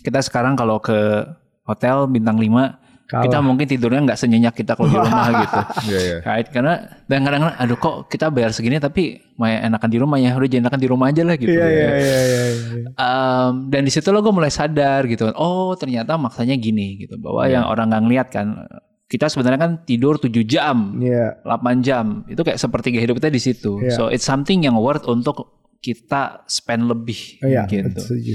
[0.07, 1.27] kita sekarang kalau ke
[1.67, 2.81] hotel bintang 5
[3.11, 3.27] Kalah.
[3.27, 5.59] kita mungkin tidurnya nggak senyenyak kita kalau di rumah gitu
[5.91, 6.17] Iya, iya.
[6.23, 6.75] right karena
[7.11, 10.71] dan kadang-kadang aduh kok kita bayar segini tapi mau enakan di rumah ya udah jangan
[10.71, 12.43] enakan di rumah aja lah gitu Iya iya iya iya.
[12.55, 12.89] iya.
[12.95, 17.51] Um, dan di situ lo gue mulai sadar gitu oh ternyata maksanya gini gitu bahwa
[17.51, 18.47] yang orang nggak ngeliat kan
[19.11, 21.43] kita sebenarnya kan tidur 7 jam, Iya.
[21.43, 22.23] 8 jam.
[22.31, 23.83] Itu kayak sepertiga hidup kita di situ.
[23.83, 23.99] Iya.
[23.99, 27.91] So it's something yang worth untuk kita spend lebih Oh, Iya, gitu.
[27.99, 28.35] setuju.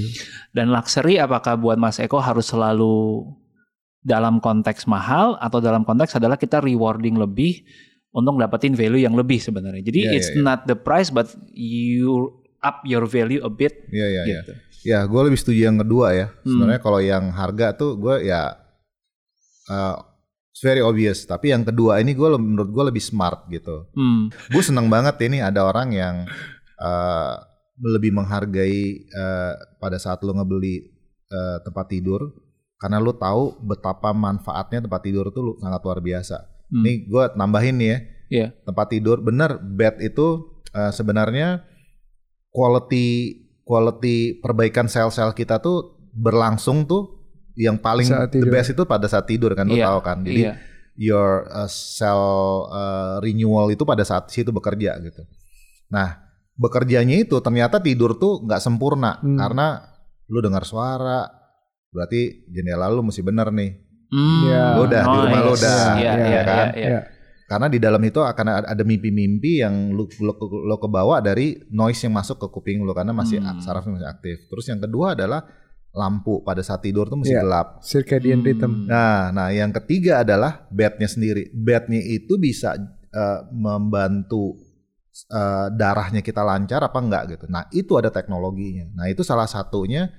[0.52, 3.24] Dan luxury apakah buat Mas Eko harus selalu
[4.04, 7.64] dalam konteks mahal atau dalam konteks adalah kita rewarding lebih
[8.12, 9.80] untuk dapetin value yang lebih sebenarnya.
[9.80, 10.44] Jadi Iya, it's iya.
[10.44, 14.40] not the price but you up your value a bit Iya iya iya.
[14.44, 14.52] gitu.
[14.86, 16.26] Ya, gue lebih setuju yang kedua ya.
[16.42, 16.46] Hmm.
[16.52, 18.54] Sebenarnya kalau yang harga tuh gue ya
[19.66, 19.96] uh,
[20.56, 21.28] it's very obvious.
[21.28, 23.92] Tapi yang kedua ini gue menurut gue lebih smart gitu.
[23.92, 24.32] Hmm.
[24.32, 26.24] gue seneng banget ini ada orang yang
[26.80, 27.36] uh,
[27.76, 30.80] lebih menghargai uh, pada saat lo ngebeli
[31.28, 32.32] uh, tempat tidur
[32.80, 36.40] karena lo tahu betapa manfaatnya tempat tidur tuh sangat luar biasa.
[36.72, 36.88] Hmm.
[36.88, 38.48] Nih gue tambahin nih ya Iya.
[38.66, 41.62] tempat tidur bener bed itu uh, sebenarnya
[42.50, 47.15] quality quality perbaikan sel-sel kita tuh berlangsung tuh
[47.56, 50.20] yang paling Saat the best itu pada saat tidur kan lo Iya, tahu kan.
[50.20, 50.54] Jadi iya.
[50.94, 52.22] your uh, cell
[52.68, 55.24] uh, renewal itu pada saat situ bekerja gitu.
[55.88, 56.20] Nah,
[56.54, 59.36] bekerjanya itu ternyata tidur tuh nggak sempurna Hmm.
[59.36, 59.80] karena
[60.28, 61.24] lu dengar suara,
[61.88, 63.70] berarti jendela lu mesti bener nih.
[64.06, 64.40] Hmm.
[64.46, 64.62] Iya.
[64.76, 65.60] Lu udah, di rumah lu Nice.
[65.64, 66.66] udah, Iya, iya, iya, kan?
[66.76, 66.88] iya.
[66.92, 67.00] Iya.
[67.46, 70.32] Karena di dalam itu akan ada ada mimpi-mimpi yang lu, lu,
[70.66, 73.62] lu kebawa dari noise yang masuk ke kuping lu karena masih Hmm.
[73.62, 74.36] sarafnya masih aktif.
[74.50, 75.46] Terus yang kedua adalah
[75.96, 77.40] lampu pada saat tidur tuh mesti Iya.
[77.42, 77.66] gelap.
[77.80, 78.46] Circadian Hmm.
[78.46, 78.72] rhythm.
[78.84, 81.48] Nah, nah yang ketiga adalah bednya sendiri.
[81.50, 82.76] Bednya itu bisa
[83.10, 84.60] eh, membantu
[85.32, 87.44] eh, darahnya kita lancar apa enggak gitu.
[87.48, 88.92] Nah itu ada teknologinya.
[88.92, 90.12] Nah itu salah satunya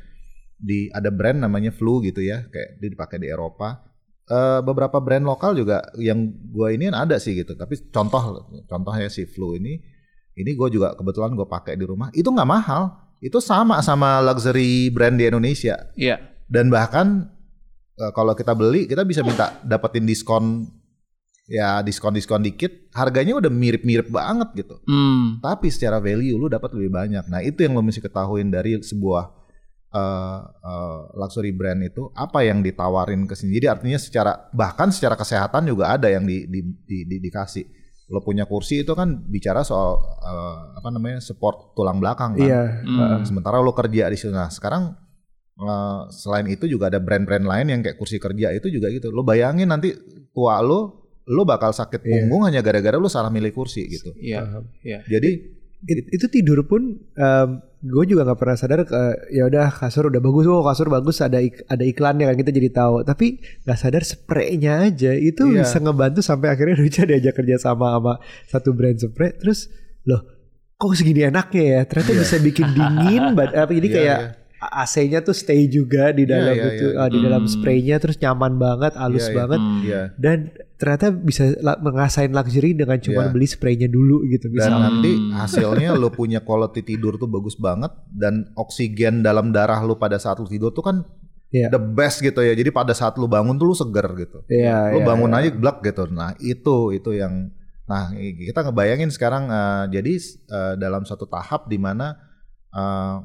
[0.58, 3.86] di ada brand namanya Flu gitu ya, kayak dia dipakai di Eropa.
[4.26, 7.54] Eh, beberapa brand lokal juga yang gue ini ada sih gitu.
[7.54, 9.78] Tapi contoh contohnya si Flu ini,
[10.34, 12.10] ini gue juga kebetulan gue pakai di rumah.
[12.12, 13.07] Itu nggak mahal.
[13.20, 15.76] Itu sama sama luxury brand di Indonesia.
[15.94, 16.18] Iya.
[16.48, 17.28] dan bahkan
[17.94, 20.64] eh, kalau kita beli kita bisa minta dapetin diskon
[21.46, 22.92] ya diskon-diskon dikit.
[22.94, 24.80] Harganya udah mirip-mirip banget gitu.
[24.86, 25.40] Hmm.
[25.40, 27.26] tapi secara value lu dapat lebih banyak.
[27.28, 29.24] Nah itu yang lo mesti ketahuin dari sebuah
[29.88, 33.56] eh, eh, luxury brand itu apa yang ditawarin ke sini.
[33.58, 37.64] Jadi artinya secara bahkan secara kesehatan juga ada yang di, di, di- di- dikasih
[38.08, 42.62] lo punya kursi itu kan bicara soal eh, apa namanya support tulang belakang kan Iya.
[42.82, 43.24] Hmm.
[43.24, 44.32] sementara lo kerja di situ.
[44.32, 44.96] Nah sekarang
[45.58, 49.12] eh, selain itu juga ada brand-brand lain yang kayak kursi kerja itu juga gitu.
[49.12, 49.92] Lo bayangin nanti
[50.32, 52.08] tua lo, lo bakal sakit Iya.
[52.24, 54.16] punggung hanya gara-gara lo salah milih kursi gitu.
[54.16, 54.40] Iya.
[54.40, 54.64] Paham.
[54.82, 55.00] Iya.
[55.06, 55.32] Jadi
[55.78, 56.98] It- itu tidur pun
[57.80, 58.98] gue juga nggak pernah sadar ke-
[59.30, 62.70] ya udah kasur udah bagus oh kasur bagus ada ik- ada iklannya kan kita jadi
[62.72, 65.62] tahu tapi nggak sadar spraynya aja itu Iya.
[65.62, 68.14] bisa ngebantu sampai akhirnya Ruca diajak kerja sama sama
[68.46, 69.70] satu brand spray terus
[70.04, 70.26] loh
[70.74, 74.30] kok segini enaknya ya ternyata bisa bikin dingin apa jadi Iya, kayak iya.
[74.60, 76.98] AC-nya tuh stay juga di Iya, dalam iya, itu iya.
[76.98, 77.52] ah, di dalam Hmm.
[77.52, 79.38] spraynya terus nyaman banget halus Iya, iya.
[79.38, 79.82] banget Hmm.
[79.84, 80.38] ya dan
[80.78, 83.34] ternyata bisa la- mengasain luxury dengan cuma Iya.
[83.34, 85.34] beli spraynya dulu gitu dan bisa nanti Hmm.
[85.34, 90.38] hasilnya lo punya quality tidur tuh bagus banget dan oksigen dalam darah lo pada saat
[90.38, 90.98] lo tidur tuh kan
[91.48, 91.72] Iya.
[91.72, 92.52] the best gitu ya.
[92.52, 94.44] Jadi pada saat lo bangun tuh lo seger gitu.
[94.48, 95.40] Iya, lo iya, bangun iya.
[95.42, 96.04] aja blek gitu.
[96.08, 97.50] Nah itu itu yang
[97.88, 100.14] nah kita ngebayangin sekarang eh, jadi
[100.46, 102.20] eh, dalam satu tahap di mana
[102.70, 103.16] eh,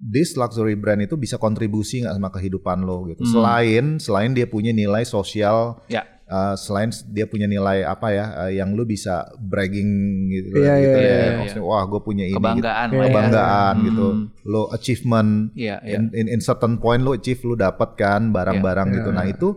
[0.00, 3.20] this luxury brand itu bisa kontribusi nggak sama kehidupan lo gitu.
[3.20, 3.32] Hmm.
[3.34, 6.06] Selain selain dia punya nilai sosial, Ya.
[6.30, 9.90] Eh, selain dia punya nilai apa ya eh, yang lo bisa bragging
[10.28, 11.18] gitu, Iya, gitu iya, ya.
[11.18, 12.30] iya, Maksudnya, Wah gue punya ini.
[12.30, 12.38] gitu.
[12.38, 13.10] Kebanggaan Iya, lah ya.
[13.10, 13.84] Kebanggaan Hmm.
[13.84, 14.06] gitu.
[14.46, 15.96] Lo achievement Iya, iya.
[15.98, 18.96] in, in, in certain point lo achieve lo dapat kan barang-barang Iya.
[18.96, 19.10] gitu.
[19.10, 19.48] Nah itu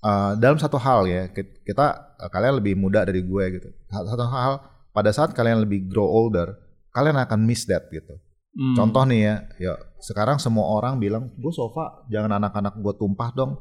[0.00, 1.86] uh, dalam satu hal ya ki- kita
[2.18, 3.68] uh, kalian lebih muda dari gue gitu.
[3.88, 4.60] Satu hal
[4.92, 6.52] pada saat kalian lebih grow older,
[6.90, 8.12] kalian akan miss that gitu.
[8.52, 8.76] Hmm.
[8.76, 13.56] Contoh nih ya, ya sekarang semua orang bilang gue sofa jangan anak-anak gue tumpah dong.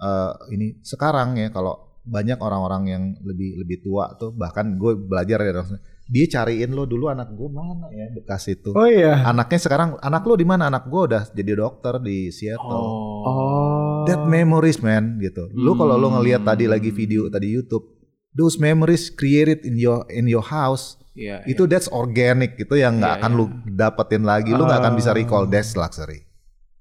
[0.00, 5.38] Uh, ini sekarang ya kalau banyak orang-orang yang lebih lebih tua tuh bahkan gue belajar
[5.40, 5.62] ya
[6.10, 10.24] dia cariin lo dulu anak gue mana ya bekas itu oh iya anaknya sekarang anak
[10.24, 12.82] lo di mana anak gue udah jadi dokter di Seattle
[13.20, 13.22] Oh.
[13.22, 14.02] Oh.
[14.08, 16.98] that memories man gitu lo kalau lo ngelihat tadi lagi Hmm.
[16.98, 17.84] video tadi YouTube
[18.32, 23.18] those memories created in your in your house Iya, itu that's organic gitu yang nggak
[23.18, 23.38] Iya, akan iya.
[23.38, 25.18] lo dapetin lagi lo nggak akan bisa Ah.
[25.18, 26.24] recall that's luxury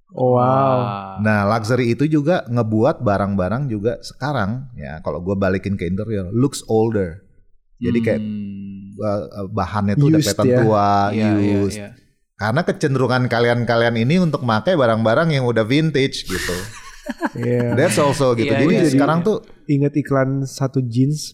[0.09, 1.21] Oh, wow.
[1.21, 6.65] nah luxury itu juga ngebuat barang-barang juga sekarang ya kalau gue balikin ke interior looks
[6.65, 7.21] older
[7.77, 8.97] jadi kayak Hmm.
[8.99, 10.57] uh, uh, bahannya tuh udah kelihatan ya.
[10.59, 11.89] tua Iya, iya, used iya.
[12.35, 16.57] karena kecenderungan kalian-kalian ini untuk pakai barang-barang yang udah vintage gitu.
[17.33, 17.73] Iya.
[17.73, 18.53] That's also gitu.
[18.53, 21.33] Iya, Jadi iya, sekarang tuh Ingat iklan satu jeans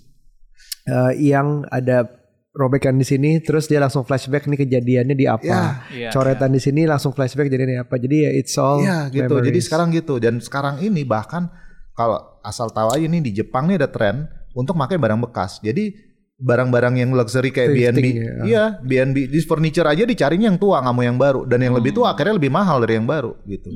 [0.88, 2.07] eh, yang ada
[2.56, 5.43] robekan di sini, terus dia langsung flashback nih kejadiannya di apa.
[5.43, 7.99] ya, Iya, Coretan di sini langsung flashback jadinya apa.
[7.99, 9.43] Jadi ya it's all ya gitu.
[9.43, 9.66] Jadi memories.
[9.68, 11.51] sekarang gitu dan sekarang ini bahkan
[11.91, 15.60] kalau asal tahu aja nih di Jepang nih ada tren untuk pakai barang bekas.
[15.60, 15.91] Jadi
[16.36, 18.43] barang-barang yang luxury kayak Thrifting, B&B, ya.
[18.43, 21.95] iya B&B di furniture aja dicarinya yang tua nggak mau yang baru dan yang lebih
[21.95, 23.72] tua akhirnya lebih mahal dari yang baru gitu.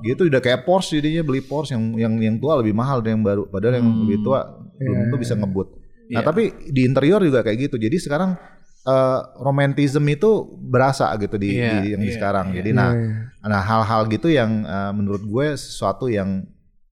[0.00, 3.24] Gitu udah kayak Porsche jadinya beli Porsche yang yang yang tua lebih mahal dari yang
[3.24, 4.44] baru padahal yang lebih tua
[4.76, 5.68] belum tentu bisa ngebut.
[6.06, 6.26] Nah, Iya.
[6.26, 7.76] tapi di interior juga kayak gitu.
[7.76, 8.38] Jadi sekarang
[8.86, 10.30] eh, romantism itu
[10.62, 12.46] berasa gitu di, Iya, di yang di iya, sekarang.
[12.54, 12.62] iya.
[12.62, 16.46] Jadi nah Iya, Nah hal-hal gitu yang eh, menurut gue sesuatu yang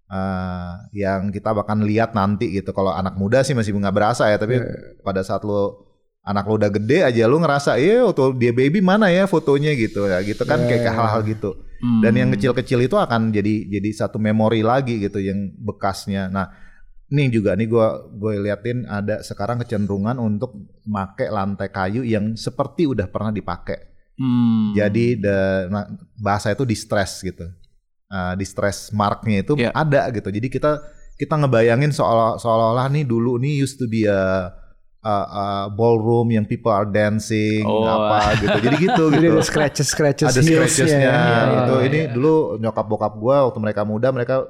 [0.07, 2.71] eh, yang kita bahkan lihat nanti gitu.
[2.71, 4.59] Kalau anak muda sih masih nggak berasa ya, tapi
[5.01, 5.87] pada saat lo
[6.25, 10.09] anak lo udah gede aja lo ngerasa, iya waktu dia baby mana ya fotonya gitu
[10.09, 11.53] ya gitu kan kayak kayak hal-hal gitu.
[11.85, 12.01] Hmm.
[12.01, 16.33] Dan yang kecil-kecil itu akan jadi jadi satu memori lagi gitu yang bekasnya.
[16.33, 16.49] Nah
[17.15, 20.51] ini juga nih gue gue liatin ada sekarang kecenderungan untuk
[20.83, 23.95] make lantai kayu yang seperti udah pernah dipakai.
[24.15, 24.75] Hmm.
[24.75, 25.71] Jadi the,
[26.17, 27.47] bahasa itu distress gitu.
[28.07, 29.71] Uh, distress marknya itu Iya.
[29.71, 30.27] ada gitu.
[30.29, 30.83] Jadi kita
[31.15, 34.51] kita ngebayangin seolah seolah-olah nih dulu nih used to be a,
[35.01, 37.87] a, a ballroom yang people are dancing Oh.
[37.87, 38.59] apa gitu.
[38.61, 39.31] Jadi gitu gitu.
[39.31, 41.23] ada scratches scratches Ada scratchesnya ya.
[41.55, 41.75] gitu.
[41.79, 42.11] iya, Ini iya.
[42.11, 44.47] dulu nyokap bokap gua waktu mereka muda mereka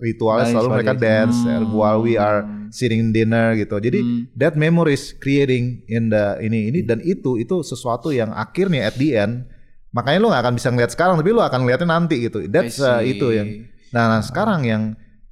[0.00, 1.70] ritualnya Nice, selalu mereka dance Hmm.
[1.74, 3.76] while we are sitting in dinner gitu.
[3.76, 4.22] Jadi Hmm.
[4.34, 9.14] that memories creating in the ini ini dan itu itu sesuatu yang akhirnya at the
[9.14, 9.48] end
[9.88, 12.44] makanya lu nggak akan bisa ngeliat sekarang tapi lu akan ngeliatnya nanti gitu.
[12.46, 13.48] That's uh, itu yang
[13.90, 14.82] nah, nah sekarang yang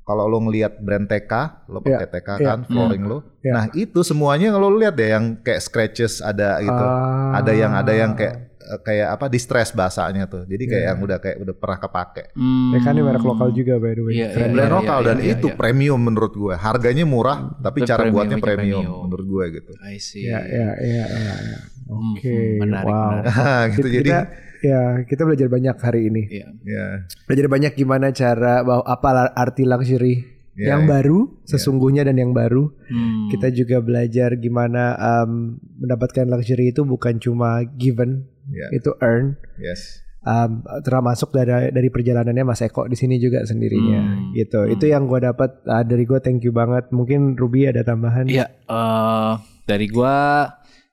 [0.06, 3.18] kalau lu ngelihat brand TK, lo pakai Iya, TK kan flooring lu.
[3.42, 3.50] Iya.
[3.50, 6.70] Nah, itu semuanya kalau lu lihat deh yang kayak scratches ada gitu.
[6.78, 7.42] Ah.
[7.42, 8.45] Ada yang ada yang kayak
[8.82, 10.42] kayak apa distress bahasanya tuh.
[10.44, 10.90] Jadi kayak Iya.
[10.92, 12.24] yang udah kayak udah pernah kepake.
[12.34, 12.74] Hmm.
[12.74, 14.12] Mereka ini merek lokal juga by the way.
[14.18, 14.76] Iya, Keren iya, Brand banget.
[14.82, 15.56] lokal iya, dan iya, itu iya.
[15.56, 16.54] premium menurut gue.
[16.54, 19.02] Harganya murah tapi Tapi cara premium, buatnya premium, premium.
[19.06, 19.72] menurut gue gitu.
[19.80, 20.26] I see.
[20.26, 21.58] Ya, ya, ya, ya, ya.
[21.86, 23.10] Hmm, Oke, hmm, menarik, wow.
[23.22, 23.70] menarik.
[23.78, 24.20] gitu Kita, jadi kita,
[24.60, 26.22] ya kita belajar banyak hari ini.
[26.28, 26.48] Iya.
[26.66, 26.86] ya.
[27.30, 30.90] Belajar banyak gimana cara bahwa apa arti luxury Iya, yang iya.
[30.98, 32.72] baru sesungguhnya dan yang baru.
[32.88, 33.28] Hmm.
[33.28, 38.66] Kita juga belajar gimana um, mendapatkan luxury itu bukan cuma given, Ya.
[38.70, 39.34] itu earn.
[39.56, 40.02] Yes.
[40.20, 44.34] Um, termasuk dari dari perjalanannya Mas Eko di sini juga sendirinya Hmm.
[44.34, 44.66] gitu.
[44.66, 46.90] Itu yang gue dapat uh, dari gue thank you banget.
[46.90, 48.26] Mungkin Ruby ada tambahan?
[48.26, 49.32] Iya, eh,
[49.64, 50.46] dari gua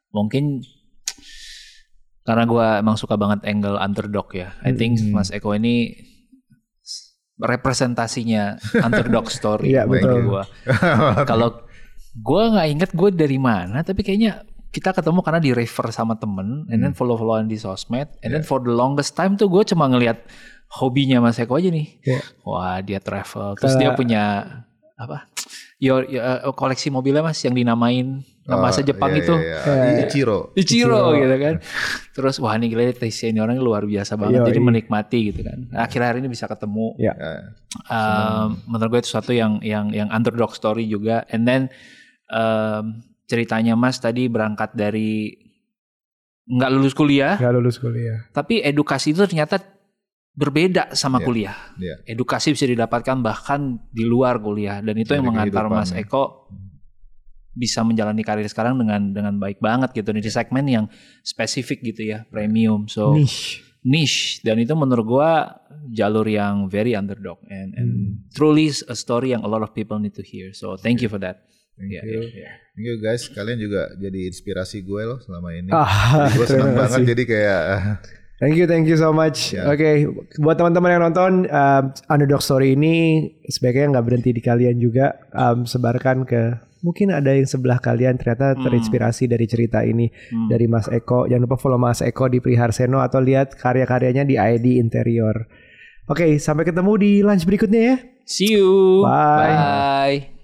[0.10, 0.62] mungkin
[2.22, 4.54] karena gua emang suka banget angle underdog ya.
[4.62, 5.14] I think Hmm.
[5.14, 5.98] Mas Eko ini
[7.36, 10.30] representasinya underdog story menurut betul.
[10.30, 10.44] gua.
[11.30, 11.66] Kalau
[12.16, 16.66] gua nggak inget gue dari mana, tapi kayaknya kita ketemu karena di refer sama temen,
[16.74, 20.26] and then follow-followan di sosmed, and then for the longest time tuh gue cuma ngelihat
[20.82, 22.02] hobinya Mas Eko aja nih.
[22.02, 22.22] Iya.
[22.42, 24.24] Wah dia travel, terus dia Kayak- punya
[24.98, 25.30] apa?
[25.78, 29.44] Your, your, uh, koleksi mobilnya mas yang dinamain nama bahasa Oh, Jepang iya, itu iya,
[29.44, 29.84] Iya, iya.
[29.84, 30.04] iya.
[30.08, 30.40] Ichiro.
[30.56, 31.56] Ichiro gitu kan.
[32.16, 35.60] Terus wah ini gila taste ini orang luar biasa banget, jadi menikmati gitu kan.
[35.76, 36.96] Nah, akhir hari ini bisa ketemu.
[36.96, 37.12] Ya.
[37.92, 41.28] Um, menurut gue itu sesuatu yang yang yang underdog story juga.
[41.28, 41.68] And then
[42.32, 45.32] um, ceritanya Mas tadi berangkat dari
[46.44, 48.28] nggak lulus kuliah, Gak lulus kuliah.
[48.30, 49.64] tapi edukasi itu ternyata
[50.34, 51.58] berbeda sama Iya, kuliah.
[51.78, 51.96] iya.
[52.04, 56.04] Edukasi bisa didapatkan bahkan di luar kuliah dan itu Dari yang mengantar Mas ya.
[56.04, 56.50] Eko
[57.54, 60.86] bisa menjalani karir sekarang dengan dengan baik banget gitu di segmen yang
[61.22, 62.90] spesifik gitu ya, premium.
[62.90, 63.62] So Niche.
[63.86, 68.12] niche dan itu menurut gua jalur yang very underdog and and Hmm.
[68.34, 70.50] truly a story yang a lot of people need to hear.
[70.52, 71.46] So thank you for that.
[71.74, 72.22] Thank Yeah, you.
[72.24, 72.54] yeah, yeah.
[72.72, 73.26] Thank you guys.
[73.28, 75.70] Kalian juga jadi inspirasi gue loh selama ini.
[75.70, 77.06] Ah, gue seneng terima banget kasih.
[77.10, 77.62] jadi kayak
[78.38, 79.54] Thank you, thank you so much.
[79.54, 79.66] Ya.
[79.66, 80.04] Oke,
[80.38, 82.96] buat teman-teman yang nonton um, Underdog Story ini
[83.46, 86.42] sebaiknya nggak berhenti di kalian juga um, sebarkan ke
[86.84, 90.52] mungkin ada yang sebelah kalian ternyata terinspirasi dari cerita ini Hmm.
[90.52, 91.24] dari Mas Eko.
[91.24, 95.48] Jangan lupa follow Mas Eko di Priharseno atau lihat karya-karyanya di ID Interior.
[96.06, 97.96] Oke, sampai ketemu di lunch berikutnya ya.
[98.26, 99.08] See you.
[99.08, 99.56] Bye.
[99.56, 100.43] Bye.